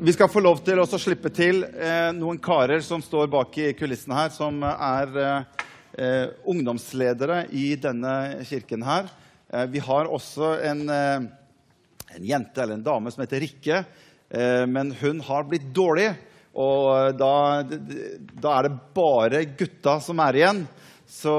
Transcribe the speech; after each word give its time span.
Vi 0.00 0.12
skal 0.12 0.28
få 0.28 0.40
lov 0.42 0.58
til 0.66 0.80
å 0.80 0.86
slippe 0.88 1.30
til 1.30 1.62
eh, 1.62 2.08
noen 2.16 2.40
karer 2.42 2.80
som 2.82 3.02
står 3.02 3.28
bak 3.30 3.54
i 3.62 3.68
kulissene 3.78 4.16
her, 4.16 4.30
som 4.34 4.58
er 4.66 5.12
eh, 5.22 5.66
eh, 6.02 6.32
ungdomsledere 6.50 7.44
i 7.54 7.76
denne 7.78 8.42
kirken 8.48 8.82
her. 8.82 9.06
Eh, 9.52 9.68
vi 9.70 9.82
har 9.84 10.10
også 10.10 10.56
en, 10.66 10.82
eh, 10.90 11.26
en, 12.16 12.26
jente 12.26 12.62
eller 12.62 12.74
en 12.74 12.86
dame 12.86 13.12
som 13.14 13.22
heter 13.22 13.44
Rikke, 13.44 13.84
eh, 14.34 14.64
men 14.66 14.90
hun 14.98 15.22
har 15.28 15.46
blitt 15.46 15.70
dårlig. 15.76 16.10
Og 16.54 17.14
da, 17.18 17.62
da, 17.62 18.50
er 18.50 18.66
det 18.66 18.74
bare 18.94 19.44
gutta 19.58 19.98
som 20.02 20.20
er 20.22 20.40
igjen. 20.40 20.64
Så, 21.10 21.32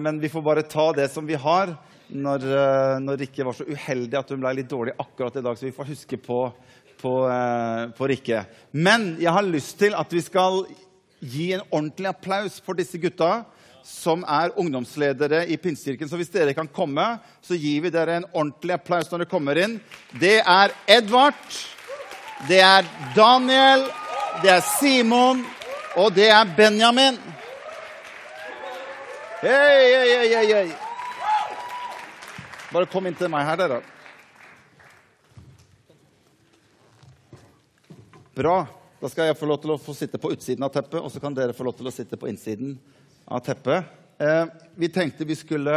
men 0.00 0.20
vi 0.20 0.30
får 0.32 0.44
bare 0.44 0.68
ta 0.68 0.90
det 0.96 1.10
som 1.12 1.26
vi 1.28 1.36
har. 1.36 1.74
Når, 2.08 2.46
når 3.04 3.18
Rikke 3.20 3.44
var 3.44 3.56
så 3.56 3.66
uheldig 3.68 4.16
at 4.16 4.32
hun 4.32 4.40
ble 4.40 4.54
litt 4.56 4.70
dårlig 4.70 4.96
akkurat 4.96 5.36
i 5.36 5.44
dag, 5.44 5.56
så 5.56 5.68
vi 5.68 5.76
får 5.76 5.92
huske 5.92 6.20
på 6.20 6.38
på, 7.04 7.14
eh, 7.28 7.90
på 7.96 8.08
Rikke. 8.08 8.44
Men 8.72 9.16
jeg 9.20 9.32
har 9.32 9.44
lyst 9.44 9.76
til 9.78 9.94
at 9.96 10.12
vi 10.12 10.22
skal 10.24 10.64
gi 11.20 11.52
en 11.52 11.66
ordentlig 11.70 12.08
applaus 12.10 12.60
for 12.64 12.76
disse 12.78 13.00
gutta 13.00 13.44
som 13.84 14.24
er 14.24 14.54
ungdomsledere 14.56 15.42
i 15.52 15.58
Pinsekirken. 15.60 16.08
Så 16.08 16.16
hvis 16.16 16.32
dere 16.32 16.54
kan 16.56 16.68
komme, 16.68 17.04
så 17.44 17.56
gir 17.60 17.84
vi 17.84 17.92
dere 17.92 18.16
en 18.16 18.28
ordentlig 18.32 18.78
applaus 18.78 19.10
når 19.10 19.24
dere 19.24 19.32
kommer 19.34 19.60
inn. 19.60 19.76
Det 20.16 20.38
er 20.40 20.72
Edvard, 20.88 21.36
det 22.48 22.62
er 22.64 22.88
Daniel, 23.16 23.84
det 24.40 24.54
er 24.56 24.64
Simon, 24.78 25.44
og 26.00 26.14
det 26.16 26.30
er 26.32 26.56
Benjamin. 26.56 27.20
Hei, 29.44 29.50
hei, 29.52 30.28
hei, 30.32 30.46
hei. 30.48 30.68
Bare 32.72 32.88
kom 32.88 33.04
inn 33.06 33.18
til 33.18 33.28
meg 33.30 33.44
her, 33.44 33.60
dere. 33.60 33.84
Bra. 38.34 38.64
Da 38.98 39.06
skal 39.06 39.28
jeg 39.28 39.36
få 39.38 39.46
lov 39.46 39.60
til 39.62 39.70
å 39.70 39.78
få 39.78 39.92
sitte 39.94 40.18
på 40.18 40.32
utsiden 40.34 40.64
av 40.66 40.72
teppet, 40.74 40.98
og 40.98 41.12
så 41.12 41.20
kan 41.22 41.36
dere 41.36 41.54
få 41.54 41.68
lov 41.68 41.76
til 41.78 41.86
å 41.86 41.92
sitte 41.94 42.18
på 42.18 42.26
innsiden 42.26 42.72
av 43.30 43.44
teppet. 43.46 43.92
Eh, 44.18 44.48
vi 44.74 44.88
tenkte 44.90 45.26
vi 45.28 45.36
skulle 45.38 45.76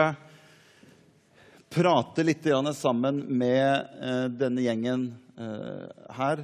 prate 1.70 2.26
litt 2.26 2.50
sammen 2.74 3.22
med 3.30 4.02
eh, 4.02 4.26
denne 4.34 4.66
gjengen 4.66 5.06
eh, 5.38 5.86
her. 6.18 6.44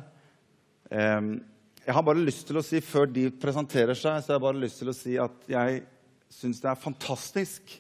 Eh, 0.93 1.33
jeg 1.81 1.97
har 1.97 2.05
bare 2.05 2.27
lyst 2.29 2.45
til 2.45 2.61
å 2.61 2.66
si, 2.67 2.77
Før 2.85 3.09
de 3.09 3.31
presenterer 3.33 3.97
seg, 3.97 4.21
så 4.21 4.35
har 4.35 4.38
jeg 4.38 4.47
bare 4.51 4.63
lyst 4.67 4.83
til 4.83 4.93
å 4.93 4.97
si 5.01 5.17
at 5.17 5.49
jeg 5.49 5.83
syns 6.29 6.61
det 6.61 6.75
er 6.75 6.83
fantastisk 6.85 7.79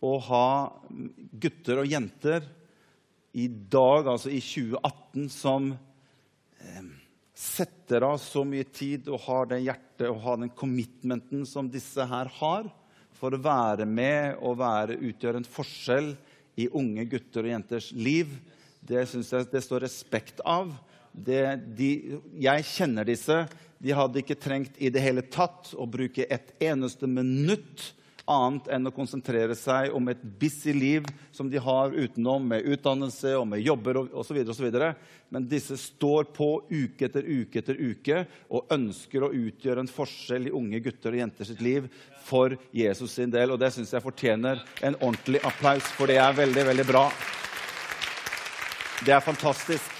å 0.00 0.16
ha 0.32 0.46
gutter 1.44 1.84
og 1.84 1.92
jenter 1.92 2.40
i 3.36 3.50
dag, 3.52 4.06
altså 4.08 4.32
i 4.32 4.40
2018, 4.40 5.28
som 5.28 5.74
eh, 6.56 6.86
setter 7.36 8.04
av 8.06 8.16
så 8.22 8.46
mye 8.48 8.64
tid 8.72 9.10
og 9.12 9.20
har 9.26 9.50
det 9.50 9.60
hjertet 9.66 10.08
og 10.08 10.22
har 10.24 10.38
den 10.40 10.52
commitmenten 10.56 11.44
som 11.48 11.68
disse 11.68 12.04
her 12.08 12.30
har, 12.38 12.70
for 13.16 13.32
å 13.32 13.40
være 13.40 13.84
med 13.88 14.40
og 14.44 14.58
være, 14.60 14.96
utgjøre 14.96 15.40
en 15.40 15.48
forskjell 15.48 16.14
i 16.56 16.68
unge 16.72 17.04
gutter 17.12 17.44
og 17.44 17.52
jenters 17.52 17.90
liv, 17.92 18.32
det 18.86 19.04
syns 19.10 19.32
jeg 19.32 19.48
det 19.52 19.62
står 19.64 19.84
respekt 19.84 20.40
av. 20.46 20.72
Det, 21.12 21.42
de, 21.76 21.90
jeg 22.44 22.66
kjenner 22.68 23.08
disse. 23.08 23.38
De 23.82 23.92
hadde 23.96 24.20
ikke 24.20 24.38
trengt 24.40 24.76
i 24.78 24.90
det 24.92 25.02
hele 25.04 25.24
tatt 25.32 25.72
å 25.76 25.88
bruke 25.90 26.28
et 26.28 26.52
eneste 26.62 27.08
minutt 27.10 27.90
annet 28.30 28.68
enn 28.74 28.88
å 28.88 28.94
konsentrere 28.94 29.54
seg 29.58 29.94
om 29.94 30.08
et 30.10 30.22
busy 30.40 30.74
liv 30.74 31.06
som 31.34 31.48
de 31.50 31.60
har 31.62 31.94
utenom, 31.94 32.44
med 32.48 32.66
utdannelse 32.66 33.32
og 33.38 33.46
med 33.50 33.62
jobber 33.62 34.00
osv. 34.06 34.40
Men 35.28 35.48
disse 35.50 35.78
står 35.78 36.28
på 36.34 36.50
uke 36.70 37.06
etter 37.08 37.26
uke 37.26 37.62
etter 37.62 37.78
uke 37.78 38.20
og 38.50 38.72
ønsker 38.74 39.26
å 39.26 39.32
utgjøre 39.34 39.84
en 39.84 39.90
forskjell 39.90 40.50
i 40.50 40.54
unge 40.54 40.82
gutter 40.84 41.14
og 41.14 41.22
jenter 41.22 41.48
sitt 41.48 41.62
liv 41.64 41.88
for 42.26 42.56
Jesus 42.74 43.14
sin 43.18 43.32
del. 43.32 43.54
Og 43.54 43.60
det 43.62 43.72
syns 43.74 43.94
jeg 43.94 44.04
fortjener 44.04 44.62
en 44.82 44.98
ordentlig 45.00 45.42
applaus, 45.46 45.86
for 45.96 46.10
det 46.10 46.18
er 46.22 46.38
veldig, 46.38 46.66
veldig 46.70 46.86
bra. 46.88 47.06
Det 49.06 49.12
er 49.14 49.22
fantastisk. 49.24 49.92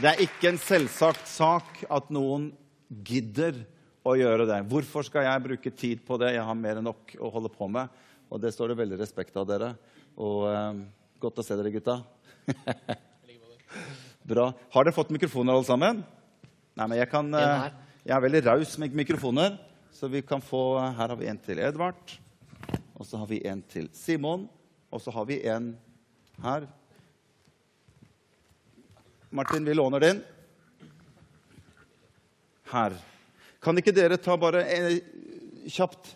Det 0.00 0.10
er 0.10 0.24
ikke 0.24 0.50
en 0.50 0.58
selvsagt 0.58 1.28
sak 1.30 1.84
at 1.86 2.08
noen 2.12 2.50
gidder 3.06 3.62
å 4.04 4.14
gjøre 4.18 4.44
det. 4.48 4.60
Hvorfor 4.68 5.06
skal 5.06 5.24
jeg 5.24 5.44
bruke 5.46 5.70
tid 5.72 6.02
på 6.04 6.18
det? 6.20 6.34
Jeg 6.36 6.44
har 6.44 6.58
mer 6.58 6.80
enn 6.80 6.84
nok 6.90 7.14
å 7.16 7.30
holde 7.32 7.50
på 7.52 7.68
med. 7.72 7.88
Og 8.28 8.40
det 8.42 8.52
står 8.52 8.72
det 8.72 8.80
veldig 8.82 8.98
respekt 9.00 9.36
av 9.40 9.46
dere. 9.48 9.70
Og 10.20 10.44
eh, 10.50 10.82
godt 11.22 11.40
å 11.40 11.44
se 11.46 11.56
dere, 11.56 11.72
gutta. 11.72 12.02
Bra. 14.30 14.50
Har 14.74 14.84
dere 14.84 14.96
fått 14.96 15.12
mikrofoner, 15.14 15.56
alle 15.56 15.68
sammen? 15.68 16.02
Nei, 16.74 16.88
men 16.90 16.98
jeg, 17.00 17.08
kan, 17.12 17.30
eh, 17.38 17.70
jeg 18.04 18.16
er 18.16 18.26
veldig 18.26 18.44
raus 18.50 18.76
med 18.82 18.98
mikrofoner. 19.00 19.56
Så 19.94 20.10
vi 20.12 20.20
kan 20.26 20.42
få 20.42 20.76
Her 20.82 21.14
har 21.14 21.16
vi 21.16 21.30
en 21.30 21.40
til 21.40 21.62
Edvard. 21.64 22.16
Og 22.98 23.08
så 23.08 23.22
har 23.22 23.30
vi 23.30 23.40
en 23.48 23.64
til 23.72 23.88
Simon. 23.96 24.44
Og 24.92 25.00
så 25.00 25.14
har 25.14 25.24
vi 25.30 25.40
en 25.48 25.72
her. 26.44 26.68
Martin, 29.34 29.64
vi 29.64 29.74
låner 29.74 30.04
din. 30.04 30.22
Her. 32.68 33.00
Kan 33.64 33.80
ikke 33.80 33.94
dere 33.96 34.18
ta 34.20 34.36
bare 34.40 34.64
en, 34.74 34.98
kjapt 35.72 36.12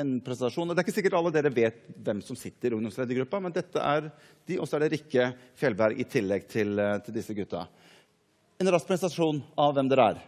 en 0.00 0.14
presentasjon? 0.24 0.72
Det 0.72 0.80
er 0.80 0.86
ikke 0.86 0.96
sikkert 0.96 1.18
alle 1.18 1.32
dere 1.34 1.52
vet 1.52 1.82
hvem 2.04 2.22
som 2.24 2.38
sitter 2.38 2.72
i 2.72 2.78
ungdomsledergruppa, 2.78 3.42
men 3.44 3.54
dette 3.54 3.82
er 3.82 4.08
de, 4.08 4.56
og 4.56 4.64
så 4.68 4.78
er 4.78 4.86
det 4.86 4.94
Rikke 4.96 5.28
Fjellberg 5.58 6.00
i 6.00 6.08
tillegg 6.08 6.48
til, 6.48 6.78
eh, 6.80 6.96
til, 7.04 7.18
disse 7.18 7.36
gutta. 7.36 7.66
En 8.58 8.72
rask 8.72 8.88
presentasjon 8.88 9.42
av 9.60 9.76
hvem 9.76 9.90
dere 9.92 10.08
er. 10.14 10.24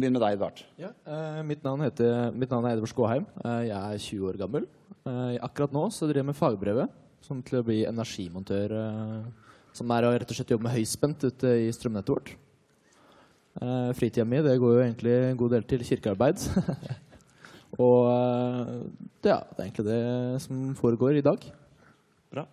Begynn 0.00 0.16
med 0.16 0.24
deg, 0.24 0.38
Edvard. 0.38 0.64
Ja, 0.80 0.94
uh, 1.04 1.42
mitt, 1.44 1.60
navn 1.66 1.84
heter, 1.84 2.30
mitt, 2.32 2.48
navn 2.50 2.64
er 2.66 2.78
Edvard 2.78 2.90
Skåheim. 2.90 3.26
Uh, 3.44 3.60
jeg 3.68 3.76
er 3.76 4.02
20 4.06 4.30
år 4.30 4.40
gammel. 4.40 4.66
Uh, 5.04 5.36
akkurat 5.44 5.74
nå 5.76 5.84
så 5.92 6.08
driver 6.08 6.22
jeg 6.22 6.30
med 6.30 6.38
fagbrevet 6.38 6.98
som 7.24 7.40
til 7.44 7.60
å 7.60 7.66
bli 7.66 7.82
energimontør. 7.88 8.74
Eh, 8.74 9.48
som 9.76 9.92
er 9.94 10.06
å 10.06 10.14
rett 10.16 10.30
og 10.32 10.38
slett 10.38 10.50
jobbe 10.54 10.66
med 10.66 10.74
høyspent 10.74 11.26
ute 11.28 11.52
i 11.66 11.68
strømnettet 11.74 12.14
vårt. 12.14 12.32
Uh, 13.58 13.90
Fritida 13.98 14.22
mi 14.24 14.38
det 14.44 14.60
går 14.62 14.76
jo 14.76 14.82
egentlig 14.84 15.14
en 15.26 15.38
god 15.38 15.56
del 15.56 15.64
til 15.66 15.82
kirkearbeid. 15.82 16.38
og 17.82 18.06
uh, 18.06 18.86
ja, 19.26 19.40
det 19.42 19.58
er 19.58 19.64
egentlig 19.64 19.86
det 19.88 20.42
som 20.44 20.60
foregår 20.78 21.18
i 21.18 21.24
dag. 21.26 21.48
Bra. 22.30 22.46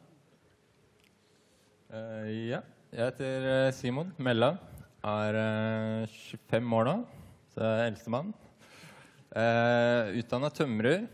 Uh, 1.93 2.25
ja. 2.49 2.63
Jeg 2.89 3.11
heter 3.11 3.71
Simon 3.77 4.09
Mella. 4.17 4.55
Er 5.05 6.07
25 6.09 6.73
år 6.73 6.87
nå, 6.87 6.95
så 7.53 7.61
jeg 7.61 7.77
er 7.77 7.89
eldstemann. 7.91 8.33
Uh, 9.29 10.17
Utdanna 10.17 10.49
tømrer. 10.49 11.05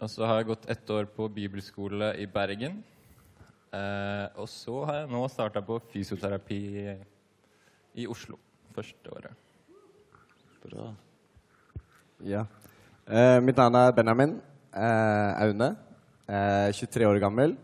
Og 0.00 0.08
så 0.08 0.24
har 0.24 0.40
jeg 0.40 0.54
gått 0.54 0.70
ett 0.72 0.90
år 0.90 1.10
på 1.12 1.28
bibelskole 1.28 2.14
i 2.16 2.24
Bergen. 2.26 2.80
og 4.40 4.48
så 4.48 4.84
har 4.88 5.02
jeg 5.02 5.10
nå 5.12 5.28
starta 5.28 5.60
på 5.60 5.76
fysioterapi 5.92 6.62
i 7.94 8.06
Oslo 8.08 8.38
første 8.74 9.12
året. 9.14 9.34
Bra. 10.64 10.90
Ja. 12.24 12.44
Eh, 13.08 13.38
mitt 13.42 13.56
navn 13.56 13.78
er 13.80 13.94
Benjamin 13.96 14.36
eh, 14.76 15.42
Aune. 15.42 15.72
Eh, 16.28 16.70
23 16.76 17.06
år 17.08 17.18
gammel. 17.22 17.56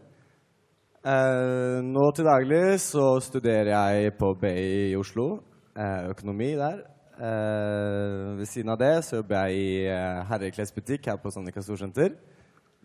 Eh, 1.06 1.78
nå 1.86 2.08
til 2.16 2.26
daglig 2.26 2.80
så 2.82 3.20
studerer 3.22 3.70
jeg 3.70 4.14
på 4.18 4.32
BI 4.40 4.90
i 4.90 4.96
Oslo. 4.98 5.42
Eh, 5.76 6.08
økonomi 6.10 6.54
der. 6.58 6.80
Eh, 7.16 8.32
ved 8.40 8.48
siden 8.50 8.72
av 8.74 8.80
det 8.80 9.04
så 9.04 9.20
jobber 9.20 9.46
jeg 9.46 9.60
i 9.60 10.24
herreklesbutikk 10.30 11.06
her 11.12 11.20
på 11.22 11.30
Sandvika 11.30 11.62
Storsenter. 11.62 12.16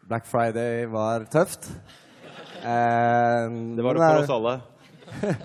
Black 0.07 0.27
Friday 0.27 0.85
var 0.91 1.25
tøft. 1.31 1.71
det 2.61 3.83
var 3.83 3.93
det 3.93 4.05
for 4.05 4.21
oss 4.21 4.35
alle. 4.37 4.59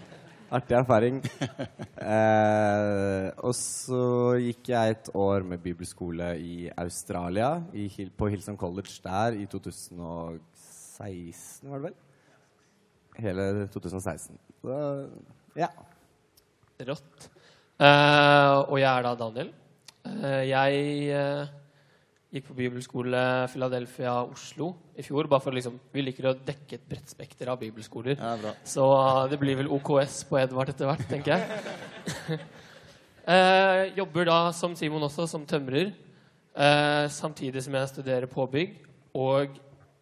Artig 0.54 0.76
erfaring. 0.78 1.16
eh, 2.12 3.26
og 3.42 3.50
så 3.58 4.36
gikk 4.38 4.68
jeg 4.70 4.90
et 4.94 5.08
år 5.18 5.42
med 5.42 5.58
bibelskole 5.64 6.38
i 6.38 6.70
Australia, 6.70 7.64
i, 7.74 7.88
på 7.90 8.28
Hilson 8.30 8.56
College 8.56 9.02
der 9.02 9.34
i 9.40 9.46
2016, 9.50 11.70
var 11.70 11.76
det 11.76 11.84
vel? 11.88 11.94
Hele 13.18 13.66
2016. 13.74 14.38
Så 14.62 15.10
ja. 15.58 15.68
Rått. 16.86 17.30
Eh, 17.80 18.70
og 18.70 18.80
jeg 18.80 18.92
er 18.92 19.02
da 19.04 19.14
Daniel. 19.18 19.50
Eh, 20.06 20.48
jeg 20.52 20.72
eh, 21.10 21.46
Gikk 22.34 22.48
på 22.48 22.56
bibelskole 22.58 23.20
Philadelphia 23.52 24.16
Oslo 24.24 24.72
i 24.98 25.02
fjor. 25.06 25.28
bare 25.30 25.40
for 25.44 25.54
liksom, 25.54 25.78
Vi 25.92 26.02
liker 26.02 26.26
å 26.26 26.34
dekke 26.34 26.74
et 26.74 26.88
bredt 26.88 27.12
spekter 27.12 27.52
av 27.52 27.60
bibelskoler. 27.60 28.18
Ja, 28.18 28.54
så 28.66 28.82
uh, 28.82 29.28
det 29.30 29.38
blir 29.38 29.54
vel 29.60 29.70
OKS 29.70 30.24
på 30.26 30.40
Edvard 30.40 30.72
etter 30.72 30.90
hvert, 30.90 31.06
tenker 31.06 31.36
jeg. 31.36 32.40
eh, 33.36 33.94
jobber 34.00 34.26
da 34.26 34.40
som 34.58 34.74
Simon 34.74 35.06
også, 35.06 35.28
som 35.30 35.46
tømrer. 35.46 35.94
Eh, 36.56 37.06
samtidig 37.14 37.62
som 37.62 37.78
jeg 37.78 37.92
studerer 37.94 38.26
påbygg. 38.26 38.74
Og 39.14 39.54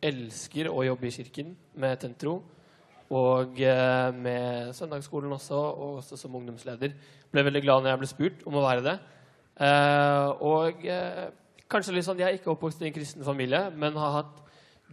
elsker 0.04 0.72
å 0.72 0.80
jobbe 0.88 1.08
i 1.10 1.14
kirken 1.14 1.54
med 1.76 2.00
Tentro. 2.00 2.40
og 3.14 3.60
eh, 3.60 4.10
med 4.16 4.72
søndagsskolen 4.74 5.32
også, 5.36 5.54
og 5.54 6.00
også 6.00 6.16
som 6.16 6.34
ungdomsleder. 6.34 6.96
Ble 7.30 7.44
veldig 7.44 7.62
glad 7.62 7.82
når 7.84 7.92
jeg 7.92 8.00
ble 8.00 8.08
spurt 8.10 8.44
om 8.48 8.56
å 8.58 8.64
være 8.64 8.82
det. 8.88 8.98
Eh, 9.60 10.28
og 10.42 10.86
eh, 10.88 11.28
kanskje 11.70 11.94
litt 11.94 12.06
sånn, 12.06 12.18
Jeg 12.18 12.28
er 12.28 12.38
ikke 12.38 12.52
oppvokst 12.54 12.82
i 12.82 12.88
en 12.88 12.96
kristen 12.96 13.24
familie, 13.24 13.70
men 13.70 13.96
har 13.96 14.18
hatt 14.20 14.40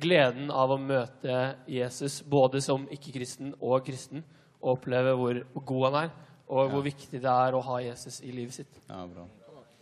gleden 0.01 0.51
av 0.51 0.71
å 0.71 0.79
møte 0.79 1.55
Jesus 1.69 2.21
både 2.23 2.61
som 2.63 2.87
ikke-kristen 2.91 3.55
og 3.59 3.85
kristen, 3.85 4.23
og 4.61 4.77
oppleve 4.77 5.13
hvor, 5.17 5.41
god 5.65 5.85
han 5.87 5.99
er, 6.03 6.11
og 6.51 6.71
hvor 6.71 6.83
viktig 6.85 7.21
det 7.21 7.31
er 7.31 7.55
å 7.57 7.61
ha 7.65 7.79
Jesus 7.81 8.21
i 8.21 8.31
livet 8.31 8.53
sitt. 8.61 8.81
Ja, 8.89 9.05
bra. 9.07 9.27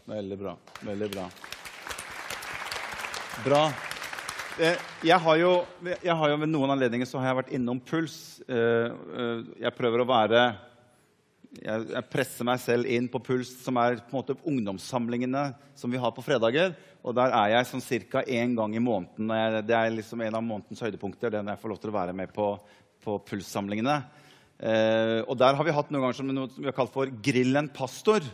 Veldig 0.09 0.37
bra. 0.39 0.55
Veldig 0.81 1.09
bra. 1.13 1.27
Bra. 3.43 3.63
Eh, 4.59 4.75
Jeg 5.03 5.19
har, 5.23 5.35
jo, 5.39 5.51
jeg 5.85 6.15
har 6.15 6.29
jo 6.29 6.37
ved 6.41 6.49
noen 6.51 6.73
anledninger 6.73 7.07
så 7.07 7.19
har 7.21 7.29
jeg 7.29 7.37
vært 7.43 7.53
innom 7.55 7.79
puls. 7.79 8.41
Eh, 8.47 8.89
eh, 8.89 9.43
Jeg 9.61 9.75
prøver 9.77 10.03
å 10.03 10.07
være 10.09 10.41
jeg, 11.57 11.85
jeg 11.89 12.05
presser 12.11 12.45
meg 12.45 12.61
selv 12.61 12.89
inn 12.89 13.07
på 13.09 13.21
Puls, 13.25 13.49
som 13.63 13.77
er 13.81 13.97
på 14.03 14.13
en 14.13 14.19
måte 14.19 14.37
ungdomssamlingene 14.47 15.47
som 15.77 15.89
vi 15.89 16.01
har 16.01 16.13
på 16.13 16.23
fredager. 16.25 16.75
Og 17.01 17.15
der 17.17 17.33
er 17.33 17.55
jeg 17.55 17.69
sånn 17.69 17.85
ca. 18.11 18.21
én 18.27 18.53
gang 18.57 18.75
i 18.75 18.83
måneden. 18.83 19.31
Det 19.65 19.75
er 19.75 19.95
liksom 19.95 20.21
en 20.21 20.37
av 20.37 20.45
månedens 20.45 20.83
høydepunkter. 20.83 21.31
det 21.31 21.41
når 21.41 21.55
jeg 21.55 21.61
får 21.63 21.73
lov 21.73 21.81
til 21.81 21.91
å 21.93 21.97
være 21.97 22.13
med 22.13 22.33
på, 22.35 22.51
på 23.01 23.17
Puls-samlingene. 23.25 23.97
Eh, 24.59 25.23
og 25.23 25.37
der 25.39 25.55
har 25.55 25.65
vi 25.65 25.73
hatt 25.73 25.89
noen 25.89 26.03
ganger 26.03 26.19
som 26.19 26.29
noe 26.29 26.51
som 26.51 26.61
vi 26.61 26.67
har 26.67 26.75
kalt 26.75 26.93
for 26.93 27.07
'Grill 27.07 27.55
en 27.55 27.69
pastor'. 27.71 28.27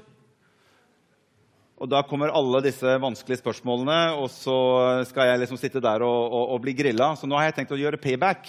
Og 1.76 1.90
da 1.92 2.02
kommer 2.08 2.32
alle 2.32 2.64
disse 2.64 2.88
vanskelige 2.88 3.44
spørsmålene, 3.44 4.16
og 4.16 4.30
så 4.32 5.04
skal 5.06 5.28
jeg 5.28 5.40
liksom 5.44 5.60
sitte 5.60 5.84
der 5.84 6.02
og, 6.02 6.32
og, 6.32 6.56
og 6.56 6.62
bli 6.64 6.74
grilla. 6.74 7.16
Så 7.16 7.28
nå 7.28 7.36
har 7.36 7.50
jeg 7.50 7.60
tenkt 7.60 7.76
å 7.76 7.80
gjøre 7.80 8.00
payback. 8.00 8.48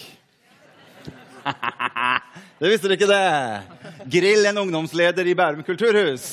det 2.60 2.70
visste 2.70 2.88
dere 2.88 2.96
ikke, 2.98 3.08
det! 3.10 4.06
Grill 4.10 4.48
en 4.50 4.62
ungdomsleder 4.64 5.28
i 5.28 5.34
Bærum 5.38 5.62
kulturhus. 5.66 6.28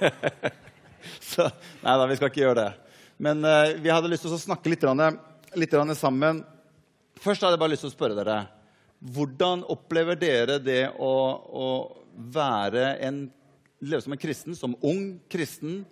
så, 1.30 1.48
nei 1.82 1.96
da, 2.00 2.08
vi 2.08 2.18
skal 2.18 2.30
ikke 2.30 2.44
gjøre 2.44 2.60
det. 2.62 2.68
Men 3.22 3.44
uh, 3.44 3.76
vi 3.80 3.92
hadde 3.92 4.10
lyst 4.12 4.26
til 4.26 4.36
å 4.36 4.40
snakke 4.40 4.72
litt, 4.72 4.84
litt 5.56 5.76
sammen. 5.98 6.42
Først 7.22 7.44
hadde 7.44 7.56
jeg 7.56 7.62
bare 7.64 7.74
lyst 7.74 7.86
til 7.86 7.92
å 7.92 7.96
spørre 7.96 8.18
dere. 8.18 8.38
Hvordan 9.16 9.64
opplever 9.72 10.18
dere 10.20 10.58
det 10.62 10.82
å, 10.92 11.12
å 11.46 11.68
være 12.32 12.96
en, 13.04 13.26
leve 13.84 14.04
som 14.04 14.16
en 14.16 14.20
kristen, 14.20 14.56
som 14.56 14.76
ung 14.80 15.18
kristen, 15.32 15.84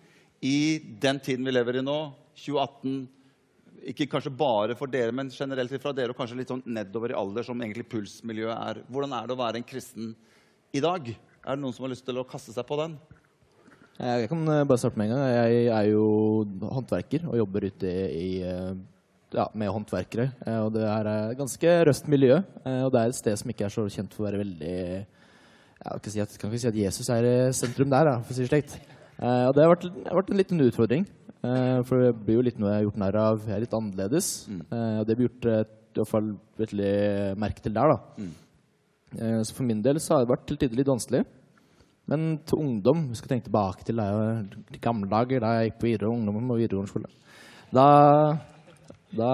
i 0.44 0.80
den 1.00 1.20
tiden 1.24 1.46
vi 1.46 1.52
lever 1.54 1.80
i 1.80 1.84
nå, 1.84 1.98
2018? 2.40 3.04
Ikke 3.84 4.06
kanskje 4.08 4.32
bare 4.32 4.74
for 4.78 4.88
dere, 4.88 5.12
men 5.12 5.28
generelt 5.34 5.72
fra 5.82 5.92
dere, 5.92 6.14
og 6.14 6.16
kanskje 6.16 6.38
litt 6.38 6.48
sånn 6.48 6.62
nedover 6.64 7.12
i 7.12 7.18
alder, 7.18 7.44
som 7.44 7.60
egentlig 7.60 7.84
pulsmiljøet 7.92 8.54
er. 8.56 8.78
Hvordan 8.88 9.12
er 9.12 9.26
det 9.28 9.34
å 9.36 9.40
være 9.42 9.60
en 9.60 9.66
kristen 9.68 10.14
i 10.72 10.80
dag? 10.80 11.10
Er 11.44 11.56
det 11.58 11.60
noen 11.60 11.74
som 11.76 11.84
har 11.84 11.92
lyst 11.92 12.06
til 12.06 12.16
å 12.16 12.24
kaste 12.24 12.54
seg 12.56 12.64
på 12.64 12.78
den? 12.80 12.94
Jeg 14.00 14.30
kan 14.30 14.40
eh, 14.48 14.64
bare 14.66 14.80
starte 14.80 14.98
med 14.98 15.10
en 15.10 15.14
gang. 15.14 15.26
Jeg 15.30 15.66
er 15.70 15.90
jo 15.92 16.06
håndverker 16.66 17.28
og 17.28 17.36
jobber 17.38 17.66
ute 17.68 17.92
i, 18.08 18.30
eh, 18.42 18.72
ja, 19.36 19.44
med 19.54 19.70
håndverkere. 19.70 20.30
Eh, 20.46 20.60
Og 20.64 20.72
det 20.74 20.82
er 20.88 21.10
et 21.12 21.38
ganske 21.38 21.74
røst 21.90 22.08
miljø. 22.10 22.40
eh, 22.64 22.80
Og 22.86 22.90
det 22.90 23.02
er 23.02 23.12
et 23.12 23.20
sted 23.20 23.36
som 23.38 23.52
ikke 23.52 23.68
er 23.68 23.74
så 23.76 23.84
kjent 23.86 24.16
for 24.16 24.24
å 24.24 24.30
være 24.30 24.40
veldig 24.42 24.72
Jeg 25.84 25.84
kan 25.84 26.00
ikke 26.00 26.10
si 26.14 26.20
at, 26.24 26.38
kan 26.40 26.50
ikke 26.50 26.62
si 26.64 26.68
at 26.72 26.80
Jesus 26.80 27.08
er 27.12 27.24
i 27.28 27.52
sentrum 27.52 27.90
der, 27.92 28.08
for 28.24 28.32
å 28.32 28.34
si 28.34 28.42
det 28.46 28.48
slik. 28.50 28.74
Eh, 29.20 29.44
Og 29.50 29.54
det 29.54 29.62
har 29.62 29.74
vært, 29.76 29.86
har 30.08 30.16
vært 30.22 30.30
en 30.32 30.40
liten 30.40 30.64
utfordring. 30.64 31.06
Eh, 31.44 31.78
For 31.86 32.00
det 32.02 32.12
blir 32.24 32.38
jo 32.40 32.44
litt 32.48 32.58
noe 32.58 32.70
jeg 32.72 32.80
har 32.80 32.86
gjort 32.88 33.00
narr 33.02 33.18
av. 33.20 33.44
Jeg 33.46 33.56
er 33.56 33.64
litt 33.66 33.76
annerledes. 33.78 34.28
Eh, 34.72 34.98
Og 35.00 35.06
det 35.08 35.16
blir 35.18 35.28
gjort 35.28 35.46
eh, 35.52 35.64
i 35.94 36.00
hvert 36.00 36.10
fall 36.10 36.32
veldig 36.58 36.94
merke 37.38 37.62
til 37.62 37.74
der, 37.76 37.92
da. 37.94 37.98
Eh, 39.20 39.40
Så 39.46 39.54
for 39.54 39.62
min 39.68 39.82
del 39.82 40.00
så 40.02 40.14
har 40.16 40.24
det 40.24 40.32
vært 40.32 40.46
til 40.48 40.56
tider 40.58 40.76
litt 40.80 40.90
vanskelig. 40.90 41.24
Men 42.06 42.38
til 42.44 42.58
ungdom 42.60 43.08
Vi 43.08 43.16
skal 43.16 43.30
tenke 43.30 43.46
tilbake 43.48 43.84
til 43.86 43.96
de 43.96 44.78
gamle 44.82 45.08
dager 45.08 45.40
da 45.40 45.52
jeg 45.60 45.70
gikk 45.70 45.78
på 45.80 45.86
videregående 45.88 46.28
ungdom 46.34 46.50
og 46.50 46.58
videregående 46.60 46.90
skole. 46.90 47.08
Da, 47.72 47.86
da 49.16 49.30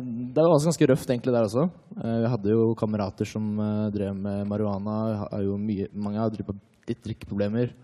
Det 0.00 0.40
var 0.40 0.54
også 0.54 0.70
ganske 0.70 0.88
røft 0.88 1.10
egentlig 1.10 1.34
der 1.34 1.44
også. 1.44 1.66
Vi 2.00 2.30
hadde 2.32 2.54
jo 2.54 2.74
kamerater 2.74 3.26
som 3.28 3.44
drev 3.92 4.14
med 4.16 4.46
marihuana. 4.48 5.26
Har 5.30 5.42
jo 5.44 5.58
mye, 5.58 5.88
mange 5.92 6.18
har 6.22 6.30
drevet 6.30 6.56
litt 6.88 7.02
drikkeproblemer. 7.04 7.74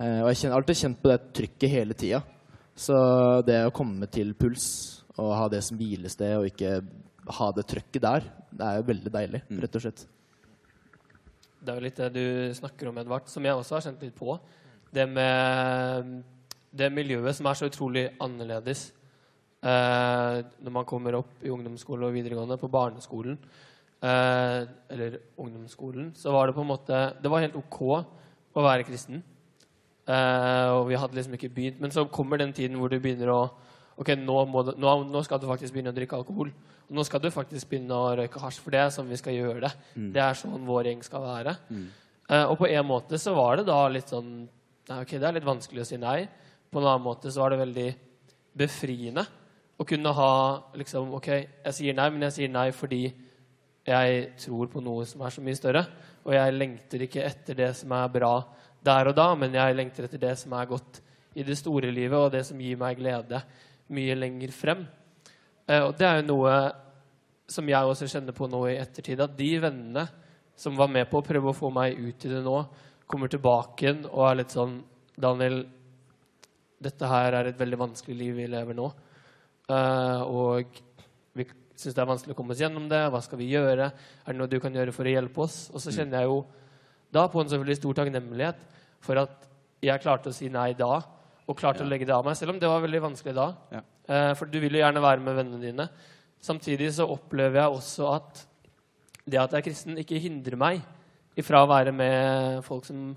Og 0.00 0.28
jeg 0.32 0.48
har 0.48 0.56
alltid 0.56 0.80
kjent 0.80 1.02
på 1.02 1.10
det 1.10 1.20
trykket 1.36 1.70
hele 1.74 1.94
tida. 1.94 2.22
Så 2.80 2.96
det 3.44 3.58
å 3.66 3.74
komme 3.76 4.08
til 4.12 4.32
puls 4.38 4.66
og 5.20 5.34
ha 5.36 5.48
det 5.52 5.60
som 5.66 5.76
hvilested 5.76 6.38
og 6.38 6.48
ikke 6.48 6.78
ha 7.36 7.50
det 7.52 7.66
trøkket 7.68 8.02
der, 8.02 8.26
det 8.50 8.66
er 8.66 8.78
jo 8.78 8.86
veldig 8.88 9.12
deilig, 9.12 9.42
rett 9.60 9.76
og 9.76 9.84
slett. 9.84 10.06
Det 11.60 11.72
er 11.72 11.76
jo 11.76 11.84
litt 11.84 12.00
det 12.00 12.08
du 12.14 12.24
snakker 12.56 12.88
om, 12.88 12.98
Edvard, 13.02 13.28
som 13.28 13.44
jeg 13.44 13.56
også 13.58 13.76
har 13.76 13.84
kjent 13.84 14.04
litt 14.06 14.16
på. 14.16 14.38
Det 14.90 15.04
med 15.10 16.22
det 16.70 16.88
miljøet 16.94 17.36
som 17.36 17.48
er 17.50 17.58
så 17.58 17.68
utrolig 17.68 18.06
annerledes 18.22 18.86
eh, 19.60 20.38
når 20.62 20.74
man 20.74 20.86
kommer 20.88 21.18
opp 21.18 21.44
i 21.44 21.52
ungdomsskole 21.52 22.08
og 22.08 22.14
videregående, 22.14 22.58
på 22.60 22.70
barneskolen 22.72 23.36
eh, 23.36 24.62
eller 24.94 25.18
ungdomsskolen, 25.36 26.12
så 26.16 26.32
var 26.34 26.48
det 26.48 26.56
på 26.56 26.64
en 26.64 26.70
måte 26.72 27.02
Det 27.20 27.32
var 27.32 27.44
helt 27.44 27.58
OK 27.60 27.80
å 27.90 28.64
være 28.64 28.86
kristen. 28.88 29.20
Eh, 30.10 30.68
og 30.74 30.88
vi 30.88 30.98
hadde 30.98 31.14
liksom 31.18 31.36
ikke 31.36 31.52
begynt. 31.54 31.80
Men 31.82 31.92
så 31.94 32.06
kommer 32.10 32.40
den 32.40 32.54
tiden 32.56 32.78
hvor 32.80 32.90
du 32.90 32.98
begynner 33.00 33.34
å 33.34 33.42
Ok, 34.00 34.14
nå, 34.16 34.34
du, 34.64 34.70
nå, 34.80 34.92
nå 35.12 35.20
skal 35.26 35.36
du 35.42 35.44
faktisk 35.44 35.74
begynne 35.74 35.90
å 35.92 35.96
drikke 35.96 36.16
alkohol. 36.16 36.48
Og 36.88 36.92
nå 36.96 37.02
skal 37.04 37.20
du 37.20 37.26
faktisk 37.34 37.68
begynne 37.68 37.92
å 37.92 38.14
røyke 38.16 38.40
hasj, 38.40 38.62
for 38.64 38.72
det 38.72 38.78
er 38.80 38.94
sånn 38.94 39.10
vi 39.10 39.18
skal 39.20 39.34
gjøre 39.36 39.60
det. 39.66 39.70
Det 40.14 40.22
er 40.24 40.38
sånn 40.38 40.62
vår 40.64 40.88
gjeng 40.88 41.02
skal 41.04 41.20
være. 41.26 41.52
Eh, 42.30 42.44
og 42.46 42.54
på 42.62 42.70
en 42.70 42.86
måte 42.88 43.18
så 43.20 43.34
var 43.36 43.60
det 43.60 43.66
da 43.68 43.82
litt 43.92 44.08
sånn 44.08 44.30
Nei, 44.90 45.02
ok, 45.04 45.12
det 45.20 45.26
er 45.28 45.36
litt 45.36 45.44
vanskelig 45.46 45.82
å 45.84 45.86
si 45.90 45.98
nei. 46.00 46.22
På 46.72 46.80
en 46.80 46.86
annen 46.88 47.04
måte 47.04 47.30
så 47.30 47.42
var 47.44 47.52
det 47.52 47.60
veldig 47.60 47.88
befriende 48.58 49.26
å 49.76 49.84
kunne 49.86 50.14
ha 50.16 50.32
liksom 50.80 51.12
Ok, 51.18 51.28
jeg 51.66 51.76
sier 51.76 51.94
nei, 51.98 52.08
men 52.10 52.24
jeg 52.26 52.38
sier 52.38 52.50
nei 52.50 52.70
fordi 52.74 53.02
jeg 53.86 54.24
tror 54.40 54.72
på 54.72 54.80
noe 54.82 55.04
som 55.06 55.22
er 55.22 55.36
så 55.36 55.44
mye 55.44 55.58
større. 55.60 55.84
Og 56.24 56.32
jeg 56.34 56.56
lengter 56.56 57.04
ikke 57.04 57.22
etter 57.28 57.60
det 57.60 57.70
som 57.78 57.92
er 57.96 58.10
bra 58.16 58.32
der 58.84 59.10
og 59.10 59.16
da, 59.16 59.28
men 59.36 59.54
jeg 59.54 59.76
lengter 59.76 60.06
etter 60.06 60.22
det 60.22 60.36
som 60.40 60.54
er 60.56 60.68
godt 60.70 61.00
i 61.36 61.44
det 61.46 61.56
store 61.58 61.92
livet, 61.94 62.16
og 62.18 62.32
det 62.32 62.44
som 62.48 62.60
gir 62.60 62.78
meg 62.80 62.98
glede 62.98 63.42
mye 63.94 64.16
lenger 64.18 64.54
frem. 64.54 64.84
Eh, 65.66 65.82
og 65.84 65.94
det 65.98 66.06
er 66.08 66.20
jo 66.20 66.28
noe 66.30 66.54
som 67.50 67.66
jeg 67.68 67.92
også 67.92 68.08
kjenner 68.10 68.36
på 68.36 68.48
nå 68.50 68.62
i 68.70 68.78
ettertid, 68.78 69.20
at 69.22 69.36
de 69.38 69.50
vennene 69.62 70.06
som 70.60 70.76
var 70.78 70.90
med 70.92 71.08
på 71.10 71.20
å 71.20 71.26
prøve 71.26 71.50
å 71.50 71.56
få 71.56 71.70
meg 71.74 71.98
ut 71.98 72.26
i 72.26 72.32
det 72.32 72.42
nå, 72.44 72.56
kommer 73.10 73.30
tilbake 73.30 73.86
igjen 73.86 74.04
og 74.06 74.22
er 74.28 74.36
litt 74.38 74.52
sånn 74.54 74.76
Daniel, 75.20 75.64
dette 76.80 77.08
her 77.10 77.34
er 77.36 77.48
et 77.50 77.58
veldig 77.58 77.78
vanskelig 77.80 78.14
liv 78.16 78.36
vi 78.38 78.46
lever 78.48 78.76
nå. 78.76 78.86
Eh, 79.70 80.22
og 80.24 80.78
vi 81.36 81.46
syns 81.74 81.96
det 81.96 82.02
er 82.02 82.08
vanskelig 82.08 82.36
å 82.36 82.38
komme 82.38 82.54
oss 82.54 82.62
gjennom 82.62 82.86
det. 82.90 83.02
Hva 83.12 83.20
skal 83.24 83.40
vi 83.40 83.50
gjøre? 83.50 83.90
Er 83.90 84.30
det 84.30 84.38
noe 84.38 84.50
du 84.50 84.58
kan 84.62 84.74
gjøre 84.74 84.94
for 84.94 85.08
å 85.08 85.12
hjelpe 85.12 85.44
oss? 85.44 85.58
Og 85.74 85.82
så 85.82 85.92
kjenner 85.94 86.22
jeg 86.22 86.30
jo 86.30 86.38
da 87.14 87.26
på 87.30 87.42
en 87.42 87.50
veldig 87.52 87.78
stor 87.78 87.96
takknemlighet 88.00 88.60
for 89.04 89.20
at 89.22 89.48
jeg 89.82 90.02
klarte 90.02 90.30
å 90.30 90.36
si 90.36 90.50
nei 90.52 90.72
da, 90.78 91.00
og 91.48 91.58
klarte 91.58 91.82
å 91.82 91.88
legge 91.88 92.06
det 92.06 92.14
av 92.14 92.26
meg, 92.26 92.36
selv 92.38 92.54
om 92.54 92.60
det 92.62 92.68
var 92.70 92.82
veldig 92.84 93.02
vanskelig 93.08 93.34
da. 93.34 93.48
Ja. 93.74 93.82
Eh, 94.10 94.32
for 94.38 94.50
du 94.50 94.60
vil 94.62 94.76
jo 94.76 94.82
gjerne 94.82 95.02
være 95.02 95.24
med 95.24 95.38
vennene 95.38 95.62
dine. 95.62 95.88
Samtidig 96.40 96.92
så 96.96 97.08
opplever 97.10 97.62
jeg 97.62 97.76
også 97.80 98.12
at 98.14 98.44
det 99.30 99.40
at 99.40 99.52
jeg 99.52 99.60
er 99.60 99.66
kristen, 99.66 99.98
ikke 100.00 100.20
hindrer 100.22 100.56
meg 100.58 100.80
ifra 101.38 101.62
å 101.62 101.70
være 101.70 101.92
med 101.94 102.62
folk 102.66 102.86
som 102.88 103.12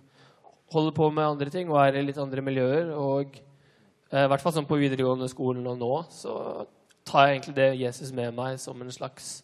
holder 0.73 0.95
på 0.97 1.09
med 1.13 1.25
andre 1.25 1.53
ting 1.53 1.69
og 1.71 1.79
er 1.81 1.99
i 1.99 2.05
litt 2.05 2.19
andre 2.21 2.43
miljøer. 2.45 2.93
Og 2.97 3.37
eh, 3.37 4.23
i 4.25 4.29
hvert 4.31 4.43
fall 4.43 4.55
sånn 4.57 4.69
på 4.69 4.79
videregående 4.81 5.29
skolen 5.31 5.67
og 5.69 5.79
nå, 5.81 5.93
så 6.13 6.65
tar 7.07 7.27
jeg 7.27 7.37
egentlig 7.37 7.57
det 7.59 7.69
Jesus 7.81 8.13
med 8.15 8.33
meg 8.35 8.57
som 8.61 8.81
en 8.81 8.93
slags 8.93 9.35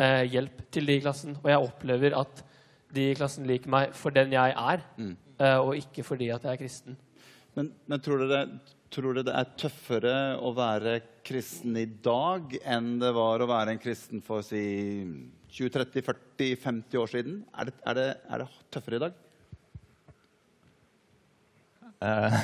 eh, 0.00 0.26
hjelp 0.30 0.64
til 0.72 0.88
de 0.88 0.98
i 0.98 1.02
klassen. 1.02 1.36
Og 1.42 1.50
jeg 1.50 1.66
opplever 1.70 2.16
at 2.18 2.44
de 2.94 3.06
i 3.10 3.16
klassen 3.18 3.46
liker 3.48 3.70
meg 3.72 3.94
for 3.96 4.14
den 4.14 4.34
jeg 4.34 4.54
er, 4.56 4.82
eh, 4.98 5.58
og 5.58 5.76
ikke 5.78 6.04
fordi 6.06 6.30
at 6.34 6.44
jeg 6.46 6.56
er 6.56 6.60
kristen. 6.60 6.98
Men, 7.56 7.72
men 7.90 8.02
tror, 8.02 8.22
dere, 8.30 8.60
tror 8.92 9.16
dere 9.16 9.26
det 9.26 9.34
er 9.36 9.52
tøffere 9.58 10.16
å 10.38 10.52
være 10.54 11.00
kristen 11.26 11.76
i 11.78 11.86
dag 11.86 12.54
enn 12.62 12.94
det 13.02 13.10
var 13.16 13.42
å 13.42 13.50
være 13.50 13.74
en 13.74 13.82
kristen 13.82 14.22
for 14.24 14.46
si 14.46 14.62
20-30-40-50 15.50 17.00
år 17.00 17.10
siden? 17.10 17.40
Er 17.58 17.70
det, 17.70 17.76
er, 17.82 17.98
det, 17.98 18.08
er 18.30 18.44
det 18.44 18.48
tøffere 18.70 19.00
i 19.00 19.04
dag? 19.06 19.18
Uh, 22.00 22.36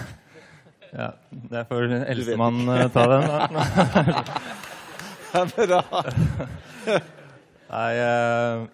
ja, 1.00 1.10
det 1.52 1.66
får 1.70 1.94
eldstemann 2.02 2.64
eh, 2.74 2.86
ta 2.92 3.06
den, 3.14 3.28
da. 3.30 4.26
er 5.36 5.70
bra. 5.70 6.02
Nei 7.66 7.92
eh, 7.98 8.66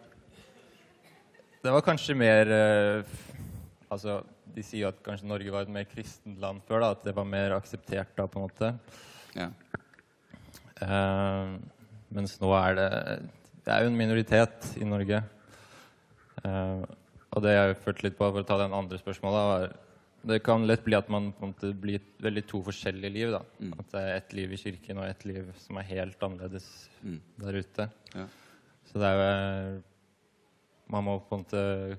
Det 1.63 1.71
var 1.71 1.85
kanskje 1.87 2.17
mer 2.19 2.51
eh, 2.51 3.19
Altså, 3.93 4.23
de 4.55 4.63
sier 4.65 4.89
at 4.89 5.03
kanskje 5.05 5.29
Norge 5.29 5.53
var 5.53 5.67
et 5.67 5.73
mer 5.73 5.85
kristent 5.85 6.41
land 6.41 6.63
før, 6.65 6.81
da. 6.81 6.95
At 6.97 7.05
det 7.05 7.13
var 7.17 7.27
mer 7.29 7.53
akseptert 7.59 8.15
da, 8.17 8.25
på 8.25 8.41
en 8.41 8.47
måte. 8.47 8.71
Ja. 9.37 9.51
Uh, 10.83 11.61
mens 12.13 12.39
nå 12.41 12.51
er 12.57 12.75
det 12.79 12.89
Det 13.63 13.71
er 13.75 13.85
jo 13.85 13.93
en 13.93 14.01
minoritet 14.01 14.73
i 14.81 14.89
Norge. 14.89 15.21
Uh, 16.41 16.83
og 17.37 17.45
det 17.45 17.53
jeg 17.53 17.79
følte 17.85 18.09
litt 18.09 18.17
på, 18.19 18.33
for 18.33 18.41
å 18.41 18.49
ta 18.49 18.59
den 18.65 18.75
andre 18.77 18.99
spørsmålet, 19.01 19.53
var 19.53 19.69
det 20.33 20.41
kan 20.47 20.65
lett 20.69 20.85
bli 20.87 20.97
at 20.97 21.09
man 21.11 21.31
på 21.37 21.45
en 21.45 21.53
måte 21.53 21.73
blir 21.77 22.03
veldig 22.23 22.45
to 22.49 22.63
forskjellige 22.65 23.13
liv. 23.13 23.31
da. 23.35 23.45
Mm. 23.61 23.73
At 23.77 23.93
det 23.93 24.03
er 24.03 24.17
ett 24.17 24.37
liv 24.41 24.53
i 24.55 24.61
kirken 24.61 25.01
og 25.03 25.09
ett 25.09 25.25
liv 25.29 25.49
som 25.67 25.79
er 25.81 25.89
helt 25.93 26.23
annerledes 26.23 26.69
Mm. 27.03 27.21
der 27.43 27.59
ute. 27.59 27.91
Ja. 28.15 28.27
Så 28.87 29.01
det 29.03 29.09
er 29.09 29.19
jo 29.19 29.83
Man 30.91 31.05
må 31.05 31.19
på 31.29 31.37
en 31.39 31.45
måte 31.45 31.99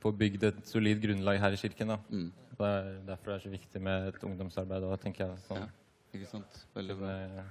få 0.00 0.12
bygd 0.16 0.44
et 0.48 0.60
solid 0.66 1.00
grunnlag 1.02 1.38
her 1.40 1.52
i 1.52 1.56
kirken. 1.60 1.88
da. 1.88 1.98
Mm. 2.10 2.32
Det 2.60 2.66
er 2.66 2.88
derfor 3.06 3.30
det 3.30 3.34
er 3.38 3.44
så 3.44 3.52
viktig 3.52 3.80
med 3.82 4.08
et 4.08 4.24
ungdomsarbeid 4.24 4.82
òg, 4.84 4.98
tenker 5.00 5.26
jeg. 5.26 5.38
Sånn, 5.48 5.58
Ja. 5.58 5.68
Ikke 6.14 6.26
sant? 6.26 6.66
Veldig 6.74 6.96
bra. 6.98 7.08
er 7.08 7.44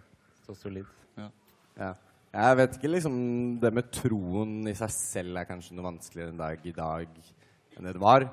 så 0.46 0.56
solid. 0.56 0.86
Ja. 1.78 1.94
Jeg 2.34 2.58
vet 2.58 2.74
ikke 2.76 2.92
liksom 2.92 3.60
Det 3.62 3.74
med 3.74 3.92
troen 3.92 4.68
i 4.68 4.74
seg 4.74 4.90
selv 4.92 5.38
er 5.38 5.46
kanskje 5.46 5.74
noe 5.74 5.86
vanskeligere 5.88 6.30
en 6.34 6.38
dag 6.38 6.60
i 6.66 6.72
dag 6.72 7.08
enn 7.78 7.86
det 7.86 7.96
var. 8.00 8.28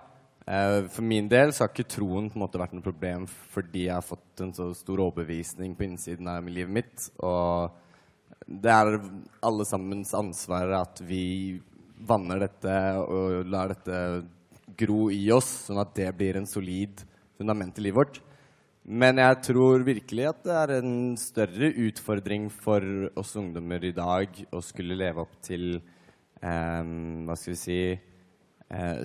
Eh, 0.47 0.89
For 0.89 1.03
min 1.03 1.29
del 1.29 1.53
så 1.53 1.65
har 1.65 1.69
ikke 1.69 1.89
troen 1.89 2.29
på 2.31 2.37
en 2.37 2.43
måte 2.43 2.59
vært 2.59 2.73
noe 2.75 2.83
problem 2.83 3.27
fordi 3.27 3.87
jeg 3.87 3.95
har 3.95 4.03
fått 4.03 4.41
en 4.41 4.53
så 4.53 4.75
stor 4.75 4.99
overbevisning 4.99 5.77
på 5.77 5.85
innsiden 5.85 6.27
av 6.29 6.45
livet 6.45 6.73
mitt. 6.73 7.11
Og 7.21 7.71
det 8.47 8.71
er 8.71 8.99
alle 9.43 9.65
sammens 9.65 10.13
ansvar 10.15 10.73
at 10.83 11.01
vi 11.01 11.63
vanner 11.97 12.43
dette 12.45 12.77
og 13.03 13.47
lar 13.51 13.73
dette 13.73 13.99
gro 14.77 15.07
i 15.13 15.25
oss, 15.33 15.49
sånn 15.69 15.81
at 15.81 15.95
det 15.97 16.11
blir 16.17 16.39
en 16.39 16.49
solid 16.49 17.01
fundament 17.39 17.79
i 17.79 17.87
livet 17.87 18.01
vårt. 18.01 18.21
Men 18.87 19.19
jeg 19.19 19.39
tror 19.49 19.83
virkelig 19.83 20.29
at 20.29 20.45
det 20.47 20.57
er 20.57 20.73
en 20.77 21.17
større 21.19 21.73
utfordring 21.89 22.47
for 22.55 22.85
oss 23.19 23.33
ungdommer 23.39 23.83
i 23.83 23.95
dag 23.97 24.37
å 24.55 24.61
skulle 24.63 24.99
leve 24.99 25.25
opp 25.25 25.41
til 25.43 25.73
eh, 25.75 26.83
Hva 27.27 27.35
skal 27.35 27.53
vi 27.53 27.59
si 27.59 27.81
eh, 27.91 29.01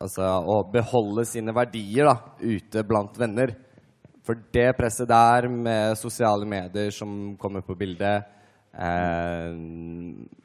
Altså 0.00 0.26
å 0.50 0.56
beholde 0.72 1.26
sine 1.28 1.54
verdier 1.54 2.08
da, 2.08 2.16
ute 2.40 2.82
blant 2.88 3.18
venner. 3.20 3.52
For 4.24 4.38
det 4.50 4.70
presset 4.78 5.10
der 5.10 5.46
med 5.52 5.98
sosiale 6.00 6.48
medier 6.48 6.90
som 6.94 7.36
kommer 7.38 7.62
på 7.62 7.76
bildet 7.78 8.39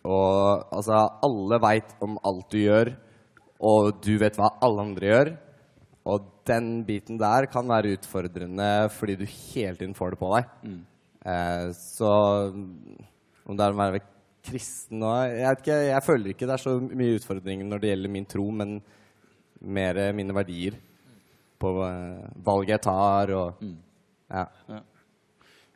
Og 0.05 0.73
altså 0.73 1.01
Alle 1.25 1.59
veit 1.61 1.91
om 2.03 2.17
alt 2.25 2.47
du 2.51 2.57
gjør, 2.63 2.93
og 3.65 4.01
du 4.03 4.17
vet 4.21 4.37
hva 4.39 4.49
alle 4.65 4.81
andre 4.89 5.11
gjør. 5.11 5.31
Og 6.05 6.25
den 6.45 6.83
biten 6.85 7.17
der 7.17 7.47
kan 7.49 7.67
være 7.69 7.95
utfordrende 7.97 8.89
fordi 8.93 9.15
du 9.17 9.25
hele 9.25 9.77
tiden 9.79 9.95
får 9.97 10.13
det 10.13 10.19
på 10.21 10.33
deg. 10.35 10.51
Eh, 11.25 11.71
så 11.73 12.11
om 13.45 13.57
det 13.57 13.65
er 13.65 13.73
å 13.73 13.79
være 13.79 14.03
kristen 14.45 15.01
og 15.01 15.15
jeg, 15.25 15.41
vet 15.41 15.63
ikke, 15.63 15.77
jeg 15.87 16.05
føler 16.05 16.33
ikke 16.33 16.45
det 16.45 16.53
er 16.53 16.61
så 16.61 16.75
mye 16.77 17.15
utfordringer 17.17 17.65
når 17.65 17.81
det 17.81 17.89
gjelder 17.89 18.13
min 18.13 18.27
tro, 18.29 18.45
men 18.53 18.75
mer 19.65 19.97
mine 20.13 20.35
verdier 20.37 20.77
på 21.57 21.71
valget 21.73 22.45
valg 22.45 22.69
jeg 22.69 22.83
tar 22.83 23.33
og 23.33 23.63
ja. 24.29 24.45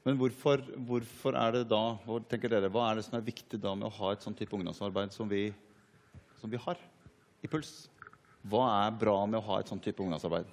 Men 0.09 0.17
hvorfor, 0.17 0.63
hvorfor 0.89 1.35
er 1.37 1.51
det 1.53 1.67
da 1.69 1.83
hvor 2.01 2.23
tenker 2.25 2.49
dere, 2.49 2.71
Hva 2.73 2.87
er 2.89 2.97
det 2.97 3.03
som 3.05 3.19
er 3.19 3.27
viktig 3.27 3.59
da 3.61 3.75
med 3.77 3.91
å 3.91 3.95
ha 3.99 4.13
et 4.15 4.23
sånn 4.25 4.33
type 4.33 4.55
ungdomsarbeid 4.57 5.13
som 5.13 5.29
vi, 5.29 5.51
som 6.41 6.49
vi 6.49 6.57
har 6.57 6.79
i 7.45 7.49
Puls? 7.51 7.91
Hva 8.49 8.63
er 8.87 8.95
bra 8.97 9.13
med 9.29 9.37
å 9.37 9.45
ha 9.51 9.59
et 9.61 9.69
sånn 9.69 9.81
type 9.83 10.01
ungdomsarbeid? 10.01 10.47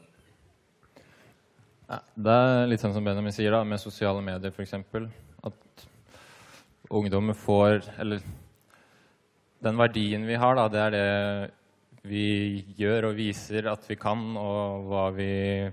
Det 1.88 2.34
er 2.34 2.68
litt 2.68 2.82
sånn 2.84 2.92
som 2.92 3.06
Benjamin 3.06 3.32
sier, 3.32 3.54
da, 3.54 3.62
med 3.64 3.80
sosiale 3.80 4.20
medier 4.26 4.52
f.eks. 4.52 4.75
At 5.46 5.86
ungdommer 6.92 7.38
får 7.38 7.86
Eller 7.96 8.20
den 9.64 9.80
verdien 9.80 10.26
vi 10.28 10.36
har, 10.36 10.58
da, 10.58 10.66
det 10.68 10.82
er 10.82 10.92
det 10.92 11.06
vi 12.06 12.26
gjør 12.76 13.08
og 13.08 13.16
viser 13.16 13.70
at 13.72 13.88
vi 13.88 13.96
kan, 13.98 14.20
og 14.36 14.84
hva 14.90 15.06
vi 15.16 15.30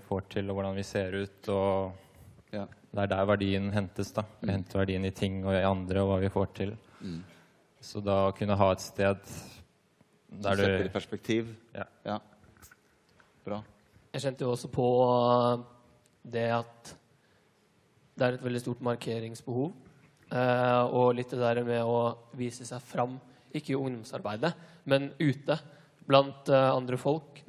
får 0.07 0.23
til, 0.37 0.47
og 0.47 0.61
hvordan 0.61 0.79
vi 0.79 0.87
ser 0.87 1.19
ut. 1.19 1.51
og 1.51 2.55
Ja. 2.55 2.63
Det 2.93 3.01
er 3.01 3.09
der 3.09 3.25
verdien 3.25 3.71
hentes. 3.73 4.11
da. 4.13 4.23
Vi 4.41 4.51
henter 4.53 4.83
verdien 4.83 5.05
i 5.05 5.11
ting 5.11 5.41
og 5.45 5.55
i 5.57 5.65
andre 5.65 6.03
og 6.03 6.11
hva 6.11 6.21
vi 6.21 6.31
får 6.33 6.51
til. 6.59 6.75
Så 7.83 7.99
da 8.05 8.27
å 8.29 8.35
kunne 8.37 8.55
ha 8.55 8.71
et 8.71 8.83
sted 8.83 9.23
der 10.43 10.57
du 10.57 10.63
setter 10.63 10.85
i 10.85 10.93
perspektiv? 10.93 11.49
Ja. 12.05 12.19
Bra. 13.43 13.63
Jeg 14.13 14.23
kjente 14.23 14.45
jo 14.45 14.53
også 14.53 14.69
på 14.71 14.85
uh, 15.09 15.63
det 16.23 16.45
at 16.53 16.93
det 18.13 18.25
er 18.27 18.37
et 18.37 18.45
veldig 18.45 18.61
stort 18.61 18.83
markeringsbehov. 18.85 19.71
eh, 20.33 20.83
og 20.97 21.15
litt 21.17 21.29
det 21.29 21.39
der 21.39 21.63
med 21.65 21.83
å 21.83 22.15
vise 22.37 22.65
seg 22.65 22.81
fram, 22.81 23.19
ikke 23.53 23.73
i 23.73 23.77
ungdomsarbeidet, 23.77 24.53
men 24.85 25.11
ute 25.19 25.57
blant 26.07 26.49
eh, 26.49 26.69
andre 26.73 26.97
folk. 26.97 27.41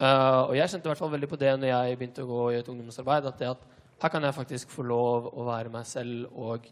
Eh, 0.00 0.40
og 0.44 0.54
jeg 0.56 0.68
kjente 0.70 0.88
i 0.88 0.90
hvert 0.92 1.02
fall 1.02 1.12
veldig 1.12 1.28
på 1.28 1.40
det 1.40 1.54
når 1.56 1.72
jeg 1.72 1.98
begynte 1.98 2.24
å 2.24 2.30
gå 2.30 2.44
i 2.52 2.60
et 2.60 2.68
ungdomsarbeid, 2.68 3.28
at 3.28 3.40
det 3.40 3.50
at 3.50 3.66
her 4.00 4.08
kan 4.12 4.22
jeg 4.24 4.34
faktisk 4.36 4.70
få 4.72 4.82
lov 4.88 5.30
å 5.36 5.44
være 5.48 5.70
meg 5.72 5.86
selv 5.88 6.30
og 6.32 6.66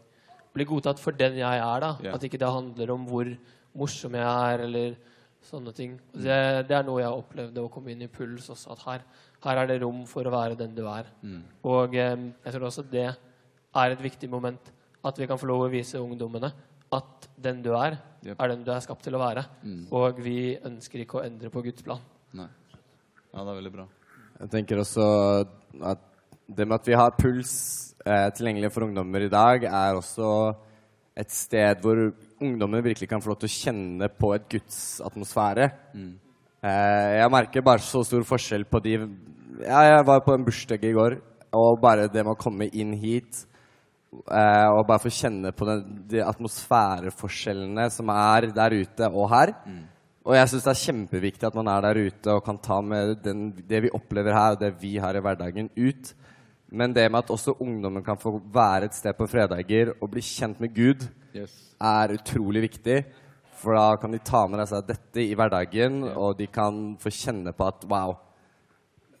bli 0.53 0.65
godtatt 0.65 0.99
for 0.99 1.11
den 1.13 1.35
jeg 1.37 1.59
er. 1.61 1.79
da. 1.83 1.91
Yeah. 2.01 2.15
At 2.15 2.23
ikke 2.25 2.39
det 2.41 2.49
handler 2.49 2.91
om 2.95 3.05
hvor 3.09 3.29
morsom 3.77 4.15
jeg 4.17 4.25
er, 4.25 4.63
eller 4.65 4.95
sånne 5.45 5.71
ting. 5.77 5.93
Og 6.13 6.23
Det, 6.25 6.39
det 6.67 6.75
er 6.75 6.83
noe 6.87 6.99
jeg 7.03 7.19
opplevde 7.21 7.61
å 7.63 7.69
komme 7.71 7.93
inn 7.93 8.01
i 8.03 8.09
Puls 8.11 8.49
også, 8.49 8.73
at 8.73 8.81
her, 8.87 9.03
her 9.45 9.61
er 9.61 9.69
det 9.69 9.77
rom 9.83 10.01
for 10.09 10.25
å 10.27 10.33
være 10.33 10.57
den 10.59 10.73
du 10.75 10.81
er. 10.89 11.07
Og 11.63 11.93
eh, 11.95 12.15
jeg 12.45 12.55
tror 12.55 12.65
også 12.71 12.83
det 12.91 13.05
er 13.13 13.93
et 13.93 14.01
viktig 14.03 14.27
moment, 14.29 14.73
at 15.05 15.21
vi 15.21 15.27
kan 15.29 15.37
få 15.39 15.47
lov 15.47 15.67
å 15.67 15.71
vise 15.71 16.01
ungdommene 16.01 16.49
at 16.91 17.29
den 17.39 17.61
du 17.63 17.71
er, 17.77 17.99
Yep. 18.19 18.35
er 18.35 18.49
den 18.51 18.63
du 18.67 18.71
er 18.73 18.81
skapt 18.83 19.05
til 19.05 19.15
å 19.15 19.19
være. 19.21 19.45
Og 19.95 20.17
vi 20.19 20.57
ønsker 20.67 20.99
ikke 21.05 21.21
å 21.21 21.23
endre 21.23 21.47
på 21.53 21.61
Guds 21.63 21.85
plan. 21.85 22.01
Nei. 22.35 22.49
Ja, 23.31 23.45
det 23.45 23.51
er 23.53 23.59
veldig 23.61 23.71
bra. 23.77 23.85
Jeg 24.41 24.49
tenker 24.51 24.81
også 24.81 25.05
at 25.87 26.01
det 26.49 26.65
med 26.65 26.79
at 26.79 26.87
vi 26.89 26.97
har 26.97 27.17
puls 27.17 27.53
eh, 28.05 28.29
tilgjengelig 28.35 28.71
for 28.73 28.87
ungdommer 28.87 29.25
i 29.25 29.31
dag, 29.31 29.65
er 29.69 29.97
også 29.97 30.29
et 31.19 31.33
sted 31.35 31.83
hvor 31.83 31.99
ungdommer 32.39 32.83
virkelig 32.85 33.09
kan 33.09 33.21
få 33.21 33.33
lov 33.33 33.41
til 33.41 33.49
å 33.49 33.57
kjenne 33.57 34.09
på 34.15 34.31
et 34.35 34.47
Guds 34.51 34.79
atmosfære. 35.05 35.69
Eh, 36.63 37.09
jeg 37.19 37.33
merker 37.33 37.65
bare 37.65 37.83
så 37.83 38.03
stor 38.07 38.25
forskjell 38.27 38.65
på 38.67 38.81
de 38.83 38.95
ja, 39.59 39.83
Jeg 39.83 40.07
var 40.07 40.23
på 40.23 40.33
en 40.33 40.43
bursdag 40.47 40.83
i 40.87 40.95
går, 40.95 41.19
og 41.55 41.79
bare 41.81 42.07
det 42.07 42.23
med 42.23 42.33
å 42.33 42.39
komme 42.39 42.69
inn 42.71 42.93
hit 42.99 43.43
eh, 44.31 44.67
og 44.71 44.85
bare 44.87 45.03
få 45.03 45.11
kjenne 45.11 45.51
på 45.55 45.67
den, 45.67 45.85
de 46.09 46.23
atmosfæreforskjellene 46.23 47.89
som 47.91 48.11
er 48.15 48.51
der 48.55 48.75
ute 48.79 49.09
og 49.11 49.29
her. 49.33 49.53
Og 50.29 50.35
jeg 50.35 50.49
syns 50.51 50.65
det 50.65 50.71
er 50.71 50.83
kjempeviktig 50.83 51.47
at 51.47 51.55
man 51.57 51.69
er 51.71 51.85
der 51.87 51.99
ute 52.05 52.33
og 52.35 52.43
kan 52.45 52.59
ta 52.61 52.79
med 52.85 53.15
den, 53.25 53.49
det 53.67 53.85
vi 53.85 53.93
opplever 53.95 54.35
her, 54.35 54.55
og 54.55 54.61
det 54.61 54.73
vi 54.81 54.97
har 55.01 55.15
i 55.15 55.23
hverdagen, 55.25 55.71
ut. 55.73 56.11
Men 56.71 56.93
det 56.93 57.07
med 57.09 57.23
at 57.23 57.31
også 57.33 57.55
ungdommen 57.59 58.03
kan 58.05 58.19
få 58.21 58.35
være 58.53 58.89
et 58.89 58.97
sted 58.97 59.15
på 59.17 59.27
fredager 59.29 59.95
og 59.97 60.11
bli 60.11 60.21
kjent 60.21 60.59
med 60.61 60.75
Gud, 60.75 61.07
Yes. 61.33 61.53
er 61.81 62.13
utrolig 62.13 62.61
viktig. 62.67 63.03
For 63.59 63.75
da 63.75 63.97
kan 63.99 64.11
de 64.11 64.19
ta 64.23 64.45
med 64.47 64.63
seg 64.69 64.87
dette 64.87 65.21
i 65.21 65.35
hverdagen, 65.35 66.03
og 66.15 66.37
de 66.39 66.47
kan 66.47 66.95
få 67.01 67.11
kjenne 67.11 67.51
på 67.53 67.67
at 67.67 67.83
wow, 67.91 68.15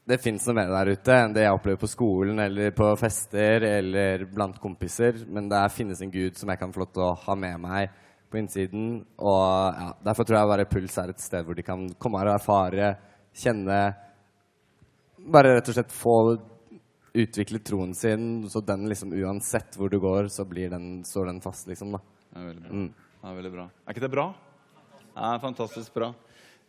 det 0.09 0.17
fins 0.23 0.45
noe 0.47 0.55
mer 0.57 0.71
der 0.73 0.93
ute 0.95 1.15
enn 1.21 1.33
det 1.35 1.43
jeg 1.43 1.53
opplever 1.53 1.81
på 1.83 1.89
skolen 1.91 2.39
eller 2.41 2.71
på 2.73 2.87
fester 2.97 3.65
eller 3.67 4.23
blant 4.31 4.57
kompiser. 4.61 5.19
Men 5.29 5.49
det 5.51 5.65
finnes 5.75 6.01
en 6.01 6.13
Gud 6.13 6.39
som 6.39 6.49
jeg 6.49 6.61
kan 6.61 6.71
få 6.73 6.81
lov 6.81 6.93
til 6.95 7.03
å 7.05 7.17
ha 7.27 7.35
med 7.37 7.59
meg 7.61 7.91
på 8.31 8.39
innsiden. 8.41 8.87
Og 9.21 9.43
ja, 9.77 9.91
Derfor 10.05 10.25
tror 10.25 10.39
jeg 10.39 10.51
bare 10.53 10.69
Puls 10.71 10.97
er 10.97 11.13
et 11.13 11.21
sted 11.21 11.45
hvor 11.45 11.57
de 11.57 11.65
kan 11.67 11.85
komme 12.01 12.21
her 12.21 12.31
og 12.31 12.39
erfare, 12.39 12.93
kjenne 13.37 13.79
Bare 15.29 15.57
rett 15.57 15.67
og 15.67 15.75
slett 15.75 15.91
få 15.91 16.13
utvikle 17.13 17.59
troen 17.65 17.93
sin, 17.97 18.49
så 18.49 18.61
den 18.61 18.87
liksom 18.89 19.13
uansett 19.17 19.77
hvor 19.77 19.89
du 19.89 19.99
går, 20.01 20.29
så 20.33 20.45
blir 20.45 20.69
den, 20.73 21.03
står 21.05 21.31
den 21.31 21.41
fast, 21.41 21.67
liksom. 21.69 21.95
da. 21.95 22.01
Det 22.29 22.41
er 22.41 22.49
veldig 22.51 22.63
bra. 22.65 22.73
Mm. 22.73 22.89
Ja, 23.19 23.35
veldig 23.35 23.53
bra. 23.53 23.69
Er 23.85 23.95
ikke 23.95 24.05
det 24.05 24.13
bra? 24.13 24.25
Det 25.09 25.29
er 25.29 25.41
fantastisk 25.43 25.95
bra. 25.95 26.13